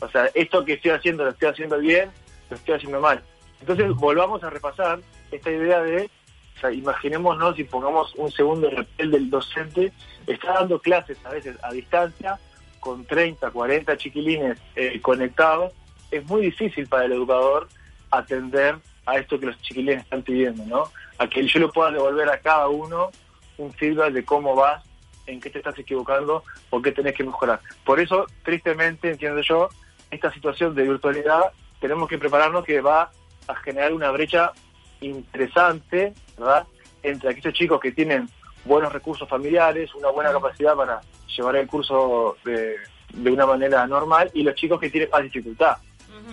O 0.00 0.08
sea, 0.08 0.30
esto 0.34 0.64
que 0.64 0.74
estoy 0.74 0.92
haciendo 0.92 1.24
lo 1.24 1.30
estoy 1.30 1.48
haciendo 1.48 1.78
bien, 1.78 2.10
lo 2.48 2.56
estoy 2.56 2.74
haciendo 2.74 3.00
mal. 3.00 3.20
Entonces 3.60 3.88
volvamos 3.96 4.44
a 4.44 4.50
repasar 4.50 5.00
esta 5.32 5.50
idea 5.50 5.82
de, 5.82 6.08
o 6.56 6.60
sea, 6.60 6.70
imaginémonos 6.70 7.58
y 7.58 7.64
pongamos 7.64 8.14
un 8.14 8.30
segundo 8.30 8.68
en 8.68 8.78
el 8.78 8.84
papel 8.84 9.10
del 9.10 9.30
docente, 9.30 9.92
está 10.28 10.52
dando 10.52 10.78
clases 10.78 11.18
a 11.24 11.30
veces 11.30 11.56
a 11.60 11.72
distancia 11.72 12.38
con 12.78 13.04
30, 13.04 13.50
40 13.50 13.96
chiquilines 13.96 14.58
eh, 14.76 15.00
conectados, 15.00 15.72
es 16.12 16.24
muy 16.26 16.42
difícil 16.42 16.86
para 16.86 17.06
el 17.06 17.12
educador 17.12 17.68
atender 18.12 18.76
a 19.04 19.16
esto 19.16 19.40
que 19.40 19.46
los 19.46 19.60
chiquilines 19.62 20.04
están 20.04 20.22
pidiendo, 20.22 20.64
¿no? 20.66 20.84
A 21.18 21.26
que 21.26 21.44
yo 21.46 21.58
le 21.58 21.68
pueda 21.68 21.90
devolver 21.90 22.28
a 22.28 22.38
cada 22.38 22.68
uno 22.68 23.10
un 23.58 23.72
feedback 23.72 24.12
de 24.12 24.24
cómo 24.24 24.54
vas 24.54 24.84
en 25.26 25.40
qué 25.40 25.50
te 25.50 25.58
estás 25.58 25.78
equivocando 25.78 26.44
o 26.70 26.82
qué 26.82 26.92
tenés 26.92 27.14
que 27.14 27.24
mejorar. 27.24 27.60
Por 27.84 27.98
eso, 27.98 28.26
tristemente, 28.44 29.10
entiendo 29.10 29.40
yo, 29.40 29.68
esta 30.10 30.32
situación 30.32 30.74
de 30.74 30.82
virtualidad 30.84 31.52
tenemos 31.80 32.08
que 32.08 32.18
prepararnos 32.18 32.64
que 32.64 32.80
va 32.80 33.10
a 33.48 33.54
generar 33.56 33.92
una 33.92 34.10
brecha 34.10 34.52
interesante, 35.00 36.14
¿verdad? 36.38 36.66
Entre 37.02 37.30
aquellos 37.30 37.54
chicos 37.54 37.80
que 37.80 37.92
tienen 37.92 38.28
buenos 38.64 38.92
recursos 38.92 39.28
familiares, 39.28 39.92
una 39.94 40.10
buena 40.10 40.32
capacidad 40.32 40.76
para 40.76 41.00
llevar 41.36 41.56
el 41.56 41.66
curso 41.66 42.36
de, 42.44 42.76
de 43.12 43.30
una 43.30 43.46
manera 43.46 43.86
normal 43.86 44.30
y 44.34 44.42
los 44.42 44.54
chicos 44.54 44.78
que 44.78 44.90
tienen 44.90 45.10
más 45.10 45.22
dificultad. 45.22 45.78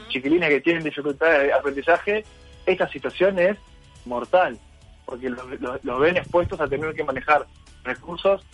Chiquilines 0.10 0.50
que 0.50 0.62
tienen 0.62 0.84
dificultades 0.84 1.43
de 1.48 1.53
aprendizaje, 1.53 2.24
esta 2.65 2.88
situación 2.89 3.39
es 3.39 3.58
mortal, 4.05 4.58
porque 5.05 5.29
los 5.29 6.00
ven 6.00 6.17
expuestos 6.17 6.60
a 6.60 6.67
tener 6.67 6.93
que 6.93 7.03
manejar 7.03 7.46
recursos 7.84 8.46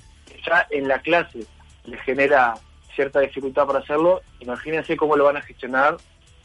ya 0.45 0.67
en 0.69 0.87
la 0.87 0.99
clase 0.99 1.45
les 1.85 2.01
genera 2.01 2.55
cierta 2.95 3.19
dificultad 3.19 3.65
para 3.65 3.79
hacerlo, 3.79 4.21
imagínense 4.39 4.95
cómo 4.95 5.15
lo 5.15 5.25
van 5.25 5.37
a 5.37 5.41
gestionar 5.41 5.97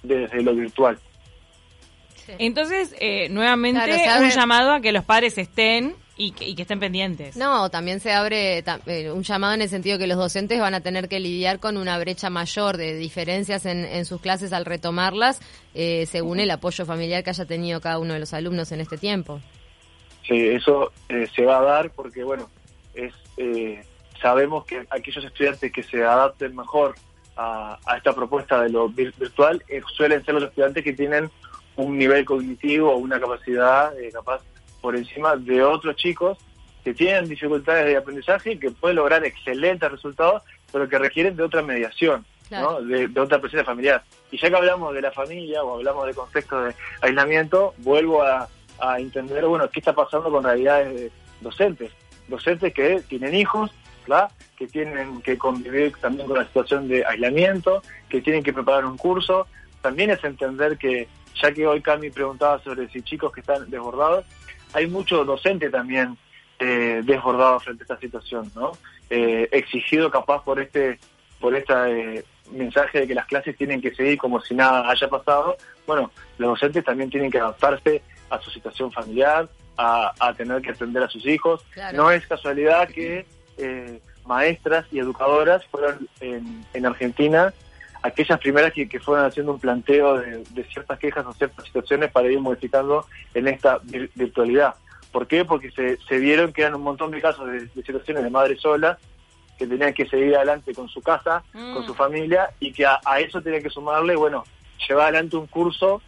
desde 0.02 0.42
lo 0.42 0.54
virtual. 0.54 0.98
Entonces, 2.38 2.94
eh, 3.00 3.28
nuevamente, 3.28 3.80
un 4.20 4.30
llamado 4.30 4.72
a 4.72 4.80
que 4.80 4.92
los 4.92 5.04
padres 5.04 5.38
estén 5.38 5.94
y 6.22 6.32
que, 6.32 6.62
estén 6.62 6.80
pendientes. 6.80 7.36
No, 7.36 7.70
también 7.70 8.00
se 8.00 8.12
abre 8.12 8.62
eh, 8.86 9.10
un 9.10 9.22
llamado 9.22 9.54
en 9.54 9.62
el 9.62 9.68
sentido 9.68 9.98
que 9.98 10.06
los 10.06 10.18
docentes 10.18 10.60
van 10.60 10.74
a 10.74 10.80
tener 10.80 11.08
que 11.08 11.20
lidiar 11.20 11.60
con 11.60 11.76
una 11.76 11.98
brecha 11.98 12.28
mayor 12.30 12.76
de 12.76 12.94
diferencias 12.94 13.64
en, 13.66 14.04
sus 14.04 14.20
clases 14.20 14.52
al 14.52 14.64
retomarlas, 14.64 15.40
eh, 15.74 16.06
según 16.06 16.40
el 16.40 16.50
apoyo 16.50 16.84
familiar 16.84 17.24
que 17.24 17.30
haya 17.30 17.44
tenido 17.44 17.80
cada 17.80 17.98
uno 17.98 18.14
de 18.14 18.20
los 18.20 18.34
alumnos 18.34 18.72
en 18.72 18.80
este 18.80 18.98
tiempo. 18.98 19.40
Sí, 20.26 20.48
eso 20.48 20.92
se 21.08 21.44
va 21.44 21.58
a 21.58 21.62
dar 21.62 21.90
porque, 21.90 22.22
bueno, 22.22 22.50
es 22.94 23.12
eh, 23.36 23.82
sabemos 24.20 24.66
que 24.66 24.86
aquellos 24.90 25.24
estudiantes 25.24 25.72
que 25.72 25.82
se 25.82 26.04
adapten 26.04 26.54
mejor 26.54 26.94
a, 27.36 27.78
esta 27.96 28.12
propuesta 28.12 28.60
de 28.60 28.68
lo 28.68 28.88
virtual 28.90 29.64
eh, 29.68 29.80
suelen 29.96 30.22
ser 30.24 30.34
los 30.34 30.44
estudiantes 30.44 30.84
que 30.84 30.92
tienen 30.92 31.30
un 31.76 31.96
nivel 31.96 32.24
cognitivo 32.26 32.92
o 32.92 32.96
una 32.98 33.18
capacidad 33.18 33.98
eh, 33.98 34.10
capaz 34.12 34.42
por 34.80 34.96
encima 34.96 35.36
de 35.36 35.62
otros 35.62 35.96
chicos 35.96 36.38
que 36.84 36.94
tienen 36.94 37.28
dificultades 37.28 37.86
de 37.86 37.96
aprendizaje 37.96 38.52
y 38.52 38.58
que 38.58 38.70
pueden 38.70 38.96
lograr 38.96 39.24
excelentes 39.24 39.90
resultados, 39.90 40.42
pero 40.72 40.88
que 40.88 40.98
requieren 40.98 41.36
de 41.36 41.42
otra 41.42 41.62
mediación, 41.62 42.24
de, 42.48 43.20
otra 43.20 43.38
presencia 43.38 43.64
familiar. 43.64 44.02
Y 44.30 44.38
ya 44.38 44.48
que 44.48 44.56
hablamos 44.56 44.94
de 44.94 45.02
la 45.02 45.12
familia 45.12 45.62
o 45.62 45.76
hablamos 45.76 46.06
de 46.06 46.14
contexto 46.14 46.62
de 46.62 46.74
aislamiento, 47.02 47.74
vuelvo 47.78 48.22
a, 48.22 48.48
a 48.80 48.98
entender, 48.98 49.44
bueno, 49.44 49.68
qué 49.68 49.80
está 49.80 49.92
pasando 49.92 50.30
con 50.30 50.42
realidades 50.42 51.12
docentes 51.42 51.92
docentes 52.30 52.72
que 52.72 53.02
tienen 53.08 53.34
hijos, 53.34 53.70
¿verdad? 54.06 54.30
que 54.56 54.66
tienen 54.66 55.20
que 55.20 55.36
convivir 55.36 55.92
también 56.00 56.26
con 56.26 56.38
la 56.38 56.46
situación 56.46 56.88
de 56.88 57.04
aislamiento, 57.04 57.82
que 58.08 58.22
tienen 58.22 58.42
que 58.42 58.52
preparar 58.52 58.86
un 58.86 58.96
curso. 58.96 59.46
También 59.82 60.10
es 60.10 60.22
entender 60.24 60.78
que, 60.78 61.08
ya 61.40 61.52
que 61.52 61.66
hoy 61.66 61.82
Cami 61.82 62.10
preguntaba 62.10 62.62
sobre 62.62 62.88
si 62.88 63.02
chicos 63.02 63.32
que 63.32 63.40
están 63.40 63.68
desbordados, 63.68 64.24
hay 64.72 64.86
mucho 64.86 65.24
docente 65.24 65.70
también 65.70 66.16
eh, 66.58 67.02
desbordado 67.04 67.60
frente 67.60 67.82
a 67.82 67.84
esta 67.84 67.98
situación, 67.98 68.50
¿no? 68.54 68.72
Eh, 69.08 69.48
exigido 69.52 70.10
capaz 70.10 70.44
por 70.44 70.60
este 70.60 70.98
por 71.40 71.54
este 71.54 72.24
mensaje 72.52 73.00
de 73.00 73.06
que 73.06 73.14
las 73.14 73.26
clases 73.26 73.56
tienen 73.56 73.80
que 73.80 73.94
seguir 73.94 74.18
como 74.18 74.40
si 74.40 74.54
nada 74.54 74.90
haya 74.90 75.08
pasado. 75.08 75.56
Bueno, 75.86 76.10
los 76.38 76.50
docentes 76.50 76.84
también 76.84 77.10
tienen 77.10 77.30
que 77.30 77.38
adaptarse 77.38 78.02
a 78.28 78.40
su 78.40 78.50
situación 78.50 78.92
familiar, 78.92 79.48
a, 79.76 80.34
tener 80.36 80.60
que 80.60 80.70
atender 80.70 81.02
a 81.02 81.08
sus 81.08 81.26
hijos. 81.26 81.64
No 81.94 82.10
es 82.10 82.26
casualidad 82.26 82.88
que 82.88 83.26
eh, 83.56 84.00
maestras 84.26 84.86
y 84.92 84.98
educadoras 84.98 85.64
fueron 85.66 86.08
en, 86.20 86.86
Argentina 86.86 87.52
aquellas 88.02 88.38
primeras 88.38 88.72
que, 88.72 88.86
fueron 89.00 89.26
haciendo 89.26 89.52
un 89.52 89.60
planteo 89.60 90.18
de, 90.18 90.64
ciertas 90.72 90.98
quejas 90.98 91.26
o 91.26 91.32
ciertas 91.32 91.64
situaciones 91.64 92.10
para 92.10 92.30
ir 92.30 92.40
modificando 92.40 93.06
en 93.34 93.48
esta 93.48 93.78
virtualidad. 94.14 94.74
¿Por 95.12 95.26
qué? 95.26 95.44
Porque 95.44 95.70
se, 95.70 96.18
vieron 96.18 96.52
que 96.52 96.62
eran 96.62 96.74
un 96.74 96.82
montón 96.82 97.10
de 97.10 97.20
casos 97.20 97.50
de, 97.50 97.68
situaciones 97.68 98.22
de 98.22 98.30
madres 98.30 98.60
solas 98.60 98.98
que 99.58 99.66
tenían 99.66 99.92
que 99.92 100.06
seguir 100.06 100.34
adelante 100.36 100.72
con 100.74 100.88
su 100.88 101.02
casa, 101.02 101.42
con 101.52 101.84
su 101.84 101.92
mm. 101.92 101.96
familia, 101.96 102.50
y 102.60 102.72
que 102.72 102.86
a, 102.86 102.98
a 103.04 103.20
eso 103.20 103.42
tenían 103.42 103.62
que 103.62 103.68
sumarle, 103.68 104.16
bueno, 104.16 104.44
llevar 104.88 105.08
adelante 105.08 105.36
un 105.36 105.46
curso 105.46 106.00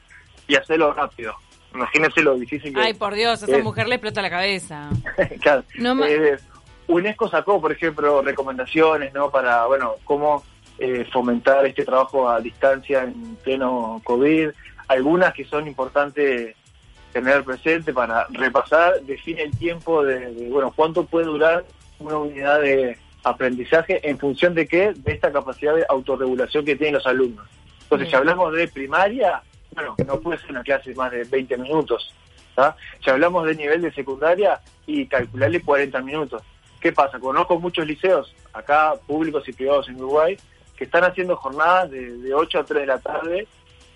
y 0.48 0.56
hacerlo 0.56 0.92
rápido. 0.94 1.34
Imagínense 1.74 2.22
lo 2.22 2.34
difícil 2.34 2.74
que 2.74 2.80
Ay, 2.80 2.94
por 2.94 3.14
Dios, 3.14 3.42
a 3.42 3.46
esa 3.46 3.58
mujer 3.58 3.88
le 3.88 3.96
explota 3.96 4.22
la 4.22 4.30
cabeza. 4.30 4.90
claro. 5.40 5.64
Eh, 6.06 6.36
UNESCO 6.86 7.28
sacó, 7.28 7.60
por 7.60 7.72
ejemplo, 7.72 8.22
recomendaciones, 8.22 9.12
¿no? 9.14 9.30
Para, 9.30 9.66
bueno, 9.66 9.94
cómo 10.04 10.42
eh, 10.78 11.06
fomentar 11.12 11.64
este 11.66 11.84
trabajo 11.84 12.28
a 12.28 12.40
distancia 12.40 13.04
en 13.04 13.36
pleno 13.36 14.00
COVID. 14.04 14.50
Algunas 14.88 15.32
que 15.32 15.44
son 15.44 15.66
importantes 15.66 16.56
tener 17.12 17.44
presente 17.44 17.92
para 17.92 18.26
repasar, 18.30 19.00
define 19.02 19.42
el 19.42 19.56
tiempo 19.56 20.02
de, 20.02 20.48
bueno, 20.50 20.72
cuánto 20.74 21.04
puede 21.04 21.26
durar 21.26 21.64
una 21.98 22.16
unidad 22.16 22.60
de 22.60 22.98
aprendizaje 23.22 24.08
en 24.08 24.18
función 24.18 24.54
de 24.54 24.66
qué, 24.66 24.92
de 24.94 25.12
esta 25.12 25.30
capacidad 25.30 25.74
de 25.74 25.84
autorregulación 25.88 26.64
que 26.64 26.74
tienen 26.74 26.94
los 26.94 27.06
alumnos. 27.06 27.46
Entonces, 27.82 28.08
si 28.08 28.16
hablamos 28.16 28.52
de 28.54 28.66
primaria, 28.68 29.42
bueno, 29.74 29.94
no 30.06 30.20
puede 30.20 30.38
ser 30.38 30.50
una 30.50 30.62
clase 30.62 30.94
más 30.94 31.12
de 31.12 31.24
20 31.24 31.58
minutos. 31.58 32.14
Si 33.02 33.10
hablamos 33.10 33.46
de 33.46 33.54
nivel 33.54 33.82
de 33.82 33.92
secundaria 33.92 34.60
y 34.86 35.06
calcularle 35.06 35.60
40 35.60 36.00
minutos. 36.02 36.42
¿Qué 36.80 36.92
pasa? 36.92 37.18
Conozco 37.18 37.58
muchos 37.60 37.86
liceos, 37.86 38.34
acá 38.52 38.94
públicos 39.06 39.48
y 39.48 39.52
privados 39.52 39.88
en 39.88 39.96
Uruguay, 39.96 40.36
que 40.82 40.86
están 40.86 41.04
haciendo 41.04 41.36
jornadas 41.36 41.92
de, 41.92 42.18
de 42.18 42.34
8 42.34 42.58
a 42.58 42.64
3 42.64 42.80
de 42.80 42.86
la 42.86 42.98
tarde, 42.98 43.46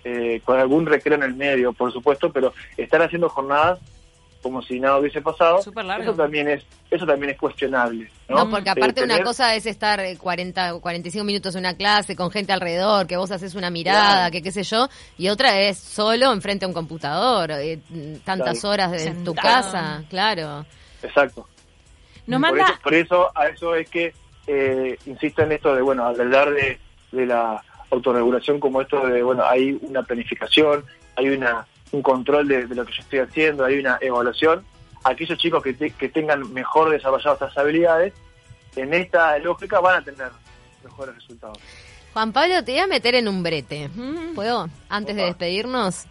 eh, 0.05 0.39
con 0.45 0.57
algún 0.57 0.85
recreo 0.85 1.15
en 1.15 1.23
el 1.23 1.33
medio, 1.35 1.73
por 1.73 1.91
supuesto, 1.91 2.31
pero 2.31 2.53
están 2.77 3.01
haciendo 3.01 3.27
jornadas 3.27 3.77
como 4.41 4.61
si 4.61 4.79
nada 4.79 4.97
hubiese 4.99 5.19
pasado. 5.21 5.59
Eso 5.59 6.13
también 6.15 6.47
es 6.47 6.63
eso 6.89 7.05
también 7.05 7.31
es 7.31 7.37
cuestionable. 7.37 8.09
No, 8.29 8.37
No, 8.45 8.49
porque 8.49 8.69
Eh, 8.69 8.71
aparte 8.71 9.03
una 9.03 9.15
tener- 9.15 9.25
cosa 9.25 9.53
es 9.55 9.65
estar 9.65 9.99
eh, 9.99 10.15
40 10.17 10.75
o 10.75 10.79
45 10.79 11.25
minutos 11.25 11.53
en 11.55 11.59
una 11.59 11.75
clase 11.75 12.15
con 12.15 12.31
gente 12.31 12.53
alrededor, 12.53 13.05
que 13.05 13.17
vos 13.17 13.29
haces 13.31 13.55
una 13.55 13.69
mirada, 13.69 14.15
Claro. 14.29 14.31
que 14.31 14.41
qué 14.41 14.51
sé 14.53 14.63
yo, 14.63 14.87
y 15.17 15.27
otra 15.27 15.59
es 15.59 15.77
solo 15.77 16.31
enfrente 16.31 16.63
a 16.63 16.69
un 16.69 16.73
computador, 16.73 17.51
eh, 17.51 17.79
tantas 18.23 18.61
Claro. 18.61 18.69
horas 18.73 19.05
en 19.05 19.25
tu 19.25 19.35
casa, 19.35 20.03
claro. 20.09 20.65
Exacto. 21.03 21.45
Nos 22.27 22.39
Por 22.39 22.51
manda... 22.51 22.63
eso, 22.63 22.79
por 22.81 22.93
eso, 22.93 23.31
a 23.37 23.47
eso 23.47 23.75
es 23.75 23.89
que 23.89 24.13
eh, 24.47 24.97
insisto 25.05 25.41
en 25.43 25.51
esto 25.51 25.75
de, 25.75 25.81
bueno, 25.81 26.05
al 26.07 26.19
hablar 26.19 26.51
de, 26.51 26.79
de 27.11 27.25
la 27.25 27.61
autorregulación 27.91 28.59
como 28.59 28.81
esto 28.81 29.05
de, 29.07 29.21
bueno, 29.23 29.45
hay 29.45 29.77
una 29.81 30.03
planificación, 30.03 30.83
hay 31.15 31.29
una 31.29 31.65
un 31.91 32.01
control 32.01 32.47
de, 32.49 32.67
de 32.67 32.75
lo 32.75 32.85
que 32.85 32.91
yo 32.93 33.01
estoy 33.01 33.19
haciendo, 33.19 33.63
hay 33.63 33.79
una 33.79 33.97
evaluación. 34.01 34.65
Aquellos 35.05 35.37
chicos 35.37 35.63
que, 35.63 35.73
te- 35.73 35.91
que 35.91 36.09
tengan 36.09 36.51
mejor 36.51 36.89
desarrolladas 36.89 37.35
estas 37.41 37.57
habilidades, 37.57 38.13
en 38.75 38.93
esta 38.93 39.37
lógica 39.39 39.79
van 39.79 40.01
a 40.01 40.03
tener 40.03 40.27
mejores 40.83 41.15
resultados. 41.15 41.57
Juan 42.13 42.33
Pablo, 42.33 42.61
te 42.63 42.73
voy 42.73 42.81
a 42.81 42.87
meter 42.87 43.15
en 43.15 43.27
un 43.29 43.41
brete. 43.41 43.87
Mm. 43.95 44.33
¿Puedo? 44.35 44.67
Antes 44.89 45.15
de 45.15 45.23
despedirnos. 45.23 46.05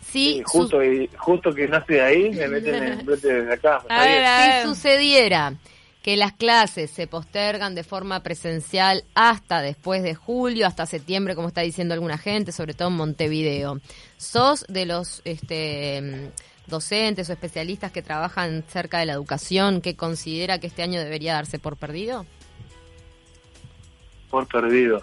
Sí, 0.00 0.42
justo, 0.44 0.82
y, 0.82 1.08
justo 1.16 1.54
que 1.54 1.68
no 1.68 1.76
estoy 1.76 1.98
ahí, 2.00 2.30
me 2.30 2.48
meten 2.48 2.74
en 2.74 2.82
el 2.84 3.04
brete 3.04 3.32
desde 3.32 3.52
acá. 3.54 3.80
A 3.88 4.02
ver, 4.04 4.62
si 4.62 4.68
sucediera 4.68 5.54
que 6.02 6.16
las 6.16 6.32
clases 6.32 6.90
se 6.90 7.06
postergan 7.06 7.74
de 7.74 7.84
forma 7.84 8.20
presencial 8.22 9.04
hasta 9.14 9.62
después 9.62 10.02
de 10.02 10.14
julio, 10.14 10.66
hasta 10.66 10.84
septiembre, 10.86 11.34
como 11.34 11.48
está 11.48 11.60
diciendo 11.60 11.94
alguna 11.94 12.18
gente, 12.18 12.52
sobre 12.52 12.74
todo 12.74 12.88
en 12.88 12.96
Montevideo, 12.96 13.80
¿sos 14.16 14.64
de 14.68 14.86
los 14.86 15.22
este, 15.24 16.30
docentes 16.66 17.30
o 17.30 17.32
especialistas 17.32 17.92
que 17.92 18.02
trabajan 18.02 18.64
cerca 18.68 18.98
de 18.98 19.06
la 19.06 19.12
educación 19.12 19.80
que 19.80 19.96
considera 19.96 20.58
que 20.58 20.66
este 20.66 20.82
año 20.82 21.00
debería 21.00 21.34
darse 21.34 21.58
por 21.58 21.76
perdido? 21.76 22.26
por 24.32 24.48
perdido. 24.48 25.02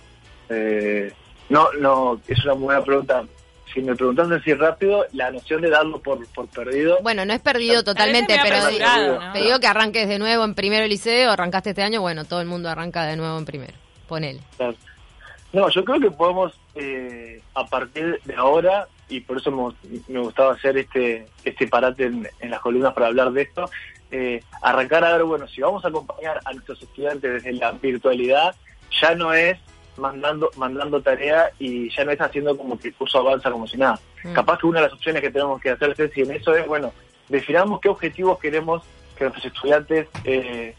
Eh, 0.49 1.13
no, 1.49 1.71
no, 1.79 2.19
es 2.27 2.43
una 2.43 2.53
buena 2.53 2.83
pregunta. 2.83 3.23
Si 3.73 3.81
me 3.81 3.95
preguntas 3.95 4.29
así 4.31 4.53
rápido, 4.53 5.05
la 5.13 5.31
noción 5.31 5.61
de 5.61 5.69
darlo 5.69 5.99
por, 5.99 6.25
por 6.33 6.47
perdido, 6.47 6.97
Bueno, 7.01 7.25
no 7.25 7.33
es 7.33 7.39
perdido 7.39 7.83
totalmente, 7.83 8.35
pero 8.41 8.57
¿no? 8.57 9.31
te 9.31 9.41
digo 9.41 9.59
que 9.59 9.67
arranques 9.67 10.07
de 10.07 10.17
nuevo 10.17 10.43
en 10.43 10.55
primero 10.55 10.88
liceo, 10.88 11.31
arrancaste 11.31 11.71
este 11.71 11.83
año, 11.83 12.01
bueno, 12.01 12.25
todo 12.25 12.41
el 12.41 12.47
mundo 12.47 12.69
arranca 12.69 13.05
de 13.05 13.15
nuevo 13.15 13.38
en 13.38 13.45
primero. 13.45 13.73
Ponele. 14.07 14.39
Claro. 14.57 14.75
No, 15.53 15.69
yo 15.69 15.83
creo 15.83 15.99
que 15.99 16.11
podemos, 16.11 16.53
eh, 16.75 17.41
a 17.55 17.65
partir 17.65 18.19
de 18.25 18.35
ahora, 18.35 18.88
y 19.07 19.19
por 19.21 19.38
eso 19.38 19.51
me, 19.51 19.99
me 20.07 20.19
gustaba 20.19 20.53
hacer 20.53 20.77
este 20.77 21.27
este 21.43 21.67
parate 21.67 22.05
en, 22.05 22.27
en 22.39 22.51
las 22.51 22.59
columnas 22.59 22.93
para 22.93 23.07
hablar 23.07 23.31
de 23.31 23.43
esto, 23.43 23.69
eh, 24.11 24.43
arrancar 24.61 25.03
a 25.03 25.13
ver, 25.13 25.23
bueno, 25.23 25.47
si 25.47 25.61
vamos 25.61 25.85
a 25.85 25.89
acompañar 25.89 26.39
a 26.45 26.53
nuestros 26.53 26.81
estudiantes 26.81 27.43
desde 27.43 27.53
la 27.53 27.71
virtualidad, 27.71 28.55
ya 29.01 29.15
no 29.15 29.33
es 29.33 29.57
mandando 29.99 30.49
mandando 30.57 31.01
tarea 31.01 31.51
y 31.59 31.89
ya 31.89 32.05
no 32.05 32.11
es 32.11 32.21
haciendo 32.21 32.57
como 32.57 32.79
que 32.79 32.89
el 32.89 32.93
curso 32.93 33.19
avanza 33.19 33.51
como 33.51 33.67
si 33.67 33.77
nada. 33.77 33.99
Mm. 34.23 34.33
Capaz 34.33 34.59
que 34.59 34.67
una 34.67 34.79
de 34.79 34.85
las 34.87 34.93
opciones 34.93 35.21
que 35.21 35.31
tenemos 35.31 35.61
que 35.61 35.71
hacer, 35.71 35.95
Ceci, 35.95 36.21
en 36.21 36.31
eso 36.31 36.55
es, 36.55 36.65
bueno, 36.67 36.93
definamos 37.27 37.79
qué 37.81 37.89
objetivos 37.89 38.39
queremos 38.39 38.83
que 39.15 39.25
nuestros 39.25 39.45
estudiantes 39.45 40.07
eh, 40.23 40.75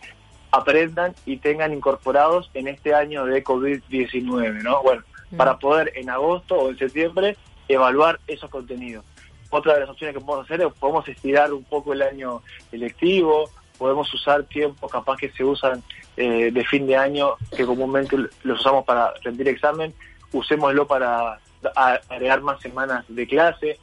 aprendan 0.50 1.14
y 1.26 1.36
tengan 1.36 1.72
incorporados 1.72 2.50
en 2.54 2.68
este 2.68 2.94
año 2.94 3.24
de 3.24 3.44
COVID-19, 3.44 4.62
¿no? 4.62 4.82
Bueno, 4.82 5.02
Mm. 5.30 5.36
para 5.36 5.58
poder 5.58 5.92
en 5.94 6.10
agosto 6.10 6.56
o 6.56 6.70
en 6.70 6.78
septiembre 6.78 7.36
evaluar 7.68 8.18
esos 8.26 8.50
contenidos. 8.50 9.04
Otra 9.50 9.74
de 9.74 9.80
las 9.80 9.90
opciones 9.90 10.14
que 10.14 10.20
podemos 10.20 10.44
hacer 10.44 10.60
es 10.60 10.72
podemos 10.74 11.06
estirar 11.08 11.52
un 11.52 11.64
poco 11.64 11.92
el 11.92 12.02
año 12.02 12.42
electivo, 12.72 13.50
podemos 13.80 14.12
usar 14.12 14.44
tiempos 14.44 14.92
capaz 14.92 15.16
que 15.16 15.30
se 15.30 15.42
usan 15.42 15.82
eh, 16.18 16.50
de 16.52 16.64
fin 16.66 16.86
de 16.86 16.96
año, 16.96 17.30
que 17.56 17.64
comúnmente 17.64 18.14
los 18.42 18.60
usamos 18.60 18.84
para 18.84 19.14
rendir 19.24 19.48
examen, 19.48 19.94
usémoslo 20.32 20.86
para 20.86 21.38
agregar 21.74 22.42
más 22.42 22.60
semanas 22.60 23.06
de 23.08 23.26
clase. 23.26 23.78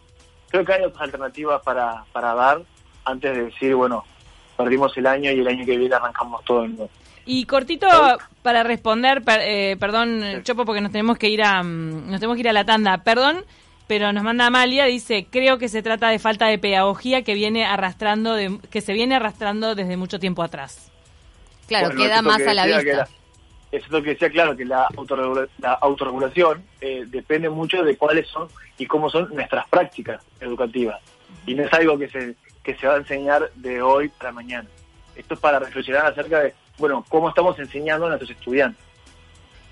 Creo 0.50 0.64
que 0.64 0.74
hay 0.74 0.84
otras 0.84 1.02
alternativas 1.02 1.62
para, 1.64 2.04
para 2.14 2.36
dar 2.36 2.62
antes 3.06 3.36
de 3.36 3.46
decir, 3.46 3.74
bueno, 3.74 4.06
perdimos 4.56 4.96
el 4.98 5.08
año 5.08 5.32
y 5.32 5.40
el 5.40 5.48
año 5.48 5.66
que 5.66 5.78
viene 5.78 5.96
arrancamos 5.96 6.46
todo 6.46 6.62
de 6.62 6.68
nuevo. 6.70 6.90
Y 7.26 7.46
cortito 7.46 7.88
para 8.44 8.64
responder, 8.64 9.24
per- 9.24 9.42
eh, 9.44 9.76
perdón, 9.80 10.22
Sí. 10.38 10.44
Chopo, 10.44 10.64
porque 10.64 10.80
nos 10.80 10.92
tenemos 10.92 11.18
que 11.18 11.28
ir 11.28 11.42
a 11.44 11.64
mm, 11.64 12.10
nos 12.12 12.20
tenemos 12.20 12.36
que 12.36 12.42
ir 12.42 12.50
a 12.50 12.54
la 12.54 12.66
tanda. 12.66 13.00
Perdón, 13.04 13.44
pero 13.88 14.12
nos 14.14 14.24
manda 14.24 14.46
Amalia, 14.48 14.86
dice, 14.86 15.28
creo 15.30 15.58
que 15.58 15.70
se 15.70 15.82
trata 15.82 16.10
de 16.10 16.20
falta 16.20 16.48
de 16.48 16.58
pedagogía 16.60 17.24
que 17.24 17.34
viene 17.34 17.66
arrastrando 17.66 18.34
de- 18.34 18.60
que 18.70 18.82
se 18.82 18.94
viene 18.94 19.16
arrastrando 19.16 19.76
desde 19.76 19.98
mucho 19.98 20.20
tiempo 20.20 20.44
atrás. 20.44 20.92
Claro, 21.68 21.88
Bueno, 21.88 22.02
queda 22.04 22.22
más 22.22 22.38
que 22.38 22.50
a 22.50 22.54
la 22.54 22.66
vista. 22.66 23.08
eso 23.72 23.86
es 23.86 23.92
lo 23.92 24.02
que 24.04 24.10
decía, 24.12 24.30
claro, 24.30 24.56
que 24.56 24.66
la, 24.66 24.88
autorregula- 24.90 25.48
la 25.60 25.74
autorregulación 25.74 26.64
eh, 26.82 27.04
depende 27.08 27.50
mucho 27.50 27.84
de 27.84 27.98
cuáles 27.98 28.28
son 28.28 28.48
y 28.78 28.86
cómo 28.86 29.10
son 29.10 29.34
nuestras 29.34 29.68
prácticas 29.70 30.24
educativas. 30.40 31.02
Y 31.46 31.56
no 31.56 31.64
es 31.64 31.74
algo 31.74 31.98
que 31.98 32.10
se, 32.10 32.36
que 32.64 32.76
se 32.76 32.88
va 32.88 32.96
a 32.96 32.98
enseñar 32.98 33.50
de 33.56 33.82
hoy 33.82 34.10
para 34.10 34.32
mañana. 34.32 34.68
Esto 35.16 35.34
es 35.34 35.40
para 35.40 35.60
reflexionar 35.60 36.06
acerca 36.06 36.40
de, 36.42 36.54
bueno, 36.78 37.04
cómo 37.10 37.30
estamos 37.30 37.58
enseñando 37.60 38.06
a 38.06 38.10
nuestros 38.10 38.32
estudiantes. 38.32 38.84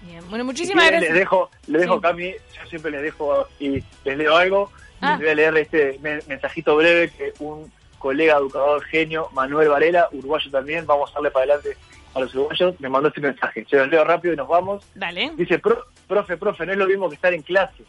Bien. 0.06 0.22
Bueno, 0.30 0.44
Si 0.44 0.48
muchísimas 0.48 0.88
gracias. 0.88 1.12
Les 1.12 1.20
dejo, 1.20 1.50
les 1.68 1.82
dejo 1.82 1.96
Sí. 1.96 2.02
Cami, 2.02 2.32
yo 2.32 2.70
siempre 2.70 2.91
les 2.91 3.02
dejo 3.02 3.48
y 3.60 3.84
les 4.04 4.18
leo 4.18 4.36
algo. 4.36 4.72
Ah. 5.02 5.12
Les 5.12 5.20
voy 5.20 5.30
a 5.30 5.36
leer 5.36 5.58
este 5.58 6.00
men- 6.02 6.22
mensajito 6.28 6.76
breve 6.76 7.10
que 7.12 7.34
un 7.39 7.72
colega 8.00 8.36
educador 8.38 8.84
genio, 8.86 9.30
Manuel 9.34 9.70
Varela, 9.70 10.08
uruguayo 10.12 10.50
también, 10.52 10.86
vamos 10.86 11.10
a 11.12 11.15
darle 11.15 11.32
para 11.32 11.46
adelante 11.54 11.78
a 12.13 12.20
los 12.20 12.34
uruguayos, 12.36 12.80
me 12.80 12.88
mandó 12.89 13.10
este 13.10 13.20
mensaje. 13.22 13.65
Se 13.70 13.78
los 13.78 13.89
leo 13.89 14.04
rápido 14.04 14.34
y 14.34 14.38
nos 14.38 14.48
vamos. 14.48 14.86
Dale. 14.96 15.32
Dice, 15.36 15.60
"Pro- 15.60 15.86
profe, 16.08 16.38
profe, 16.38 16.65
no 16.65 16.72
es 16.72 16.78
lo 16.78 16.86
mismo 16.88 17.10
que 17.10 17.15
estar 17.15 17.34
en 17.34 17.41
clase. 17.41 17.84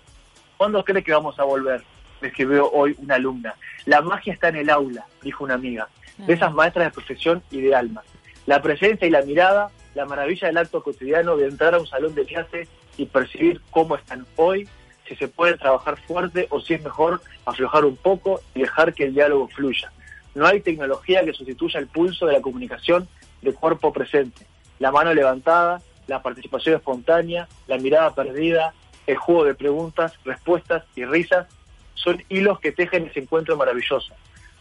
¿Cuándo 0.57 0.83
cree 0.85 1.03
que 1.05 1.13
vamos 1.13 1.39
a 1.39 1.45
volver? 1.45 1.83
Me 2.21 2.29
escribió 2.29 2.71
hoy 2.71 2.97
una 2.99 3.17
alumna. 3.17 3.55
La 3.85 4.01
magia 4.01 4.33
está 4.33 4.49
en 4.49 4.57
el 4.57 4.71
aula, 4.71 5.05
dijo 5.23 5.45
una 5.45 5.55
amiga. 5.55 5.87
De 6.17 6.33
esas 6.33 6.53
maestras 6.55 6.87
de 6.87 6.91
profesión 6.93 7.43
y 7.51 7.61
de 7.61 7.75
alma. 7.75 8.03
La 8.47 8.63
presencia 8.63 9.07
y 9.07 9.11
la 9.11 9.21
mirada, 9.21 9.71
la 9.97 10.05
maravilla 10.05 10.49
del 10.49 10.59
acto 10.59 10.83
cotidiano 10.83 11.39
de 11.39 11.47
entrar 11.49 11.75
a 11.75 11.81
un 11.81 11.87
salón 11.87 12.15
de 12.15 12.27
clase 12.27 12.69
y 12.99 13.07
percibir 13.07 13.63
cómo 13.71 13.97
están 13.97 14.27
hoy, 14.37 14.69
si 15.09 15.17
se 15.17 15.27
puede 15.27 15.57
trabajar 15.57 15.99
fuerte 16.07 16.47
o 16.51 16.61
si 16.61 16.75
es 16.75 16.85
mejor 16.85 17.23
aflojar 17.47 17.87
un 17.87 17.97
poco 17.97 18.43
y 18.55 18.61
dejar 18.61 18.93
que 18.93 19.05
el 19.05 19.15
diálogo 19.15 19.49
fluya. 19.49 19.91
No 20.35 20.47
hay 20.47 20.61
tecnología 20.61 21.25
que 21.25 21.33
sustituya 21.33 21.81
el 21.81 21.87
pulso 21.87 22.27
de 22.27 22.35
la 22.35 22.43
comunicación 22.43 23.09
de 23.41 23.55
cuerpo 23.55 23.91
presente. 23.91 24.47
La 24.79 24.93
mano 24.93 25.15
levantada, 25.15 25.81
la 26.07 26.21
participación 26.21 26.75
espontánea, 26.75 27.49
la 27.67 27.79
mirada 27.79 28.15
perdida, 28.15 28.75
el 29.07 29.17
juego 29.17 29.45
de 29.45 29.55
preguntas, 29.55 30.13
respuestas 30.27 30.85
y 30.95 31.07
risas 31.07 31.47
son 31.95 32.23
hilos 32.29 32.61
que 32.61 32.73
tejen 32.73 33.07
ese 33.07 33.21
encuentro 33.21 33.57
maravilloso. 33.57 34.13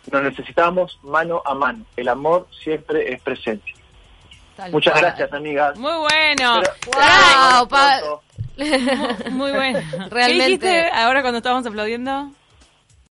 Nos 0.10 0.24
necesitamos 0.24 0.98
mano 1.04 1.41
a 1.45 1.54
mano. 1.56 1.86
El 1.98 2.08
amor 2.08 2.48
siempre 2.63 3.12
es 3.12 3.21
presente. 3.21 3.74
Tal 4.56 4.72
Muchas 4.72 4.94
cual. 4.94 5.06
gracias, 5.06 5.34
amigas. 5.34 5.78
Muy 5.78 5.91
bueno. 5.91 6.62
Wow, 6.86 7.68
pronto. 7.68 8.22
Muy 9.32 9.52
bueno. 9.52 9.80
Realmente. 10.10 10.10
¿Qué 10.28 10.46
dijiste 10.46 10.89
ahora 10.94 11.22
cuando 11.22 11.39
estábamos 11.39 11.65
aplaudiendo? 11.65 12.32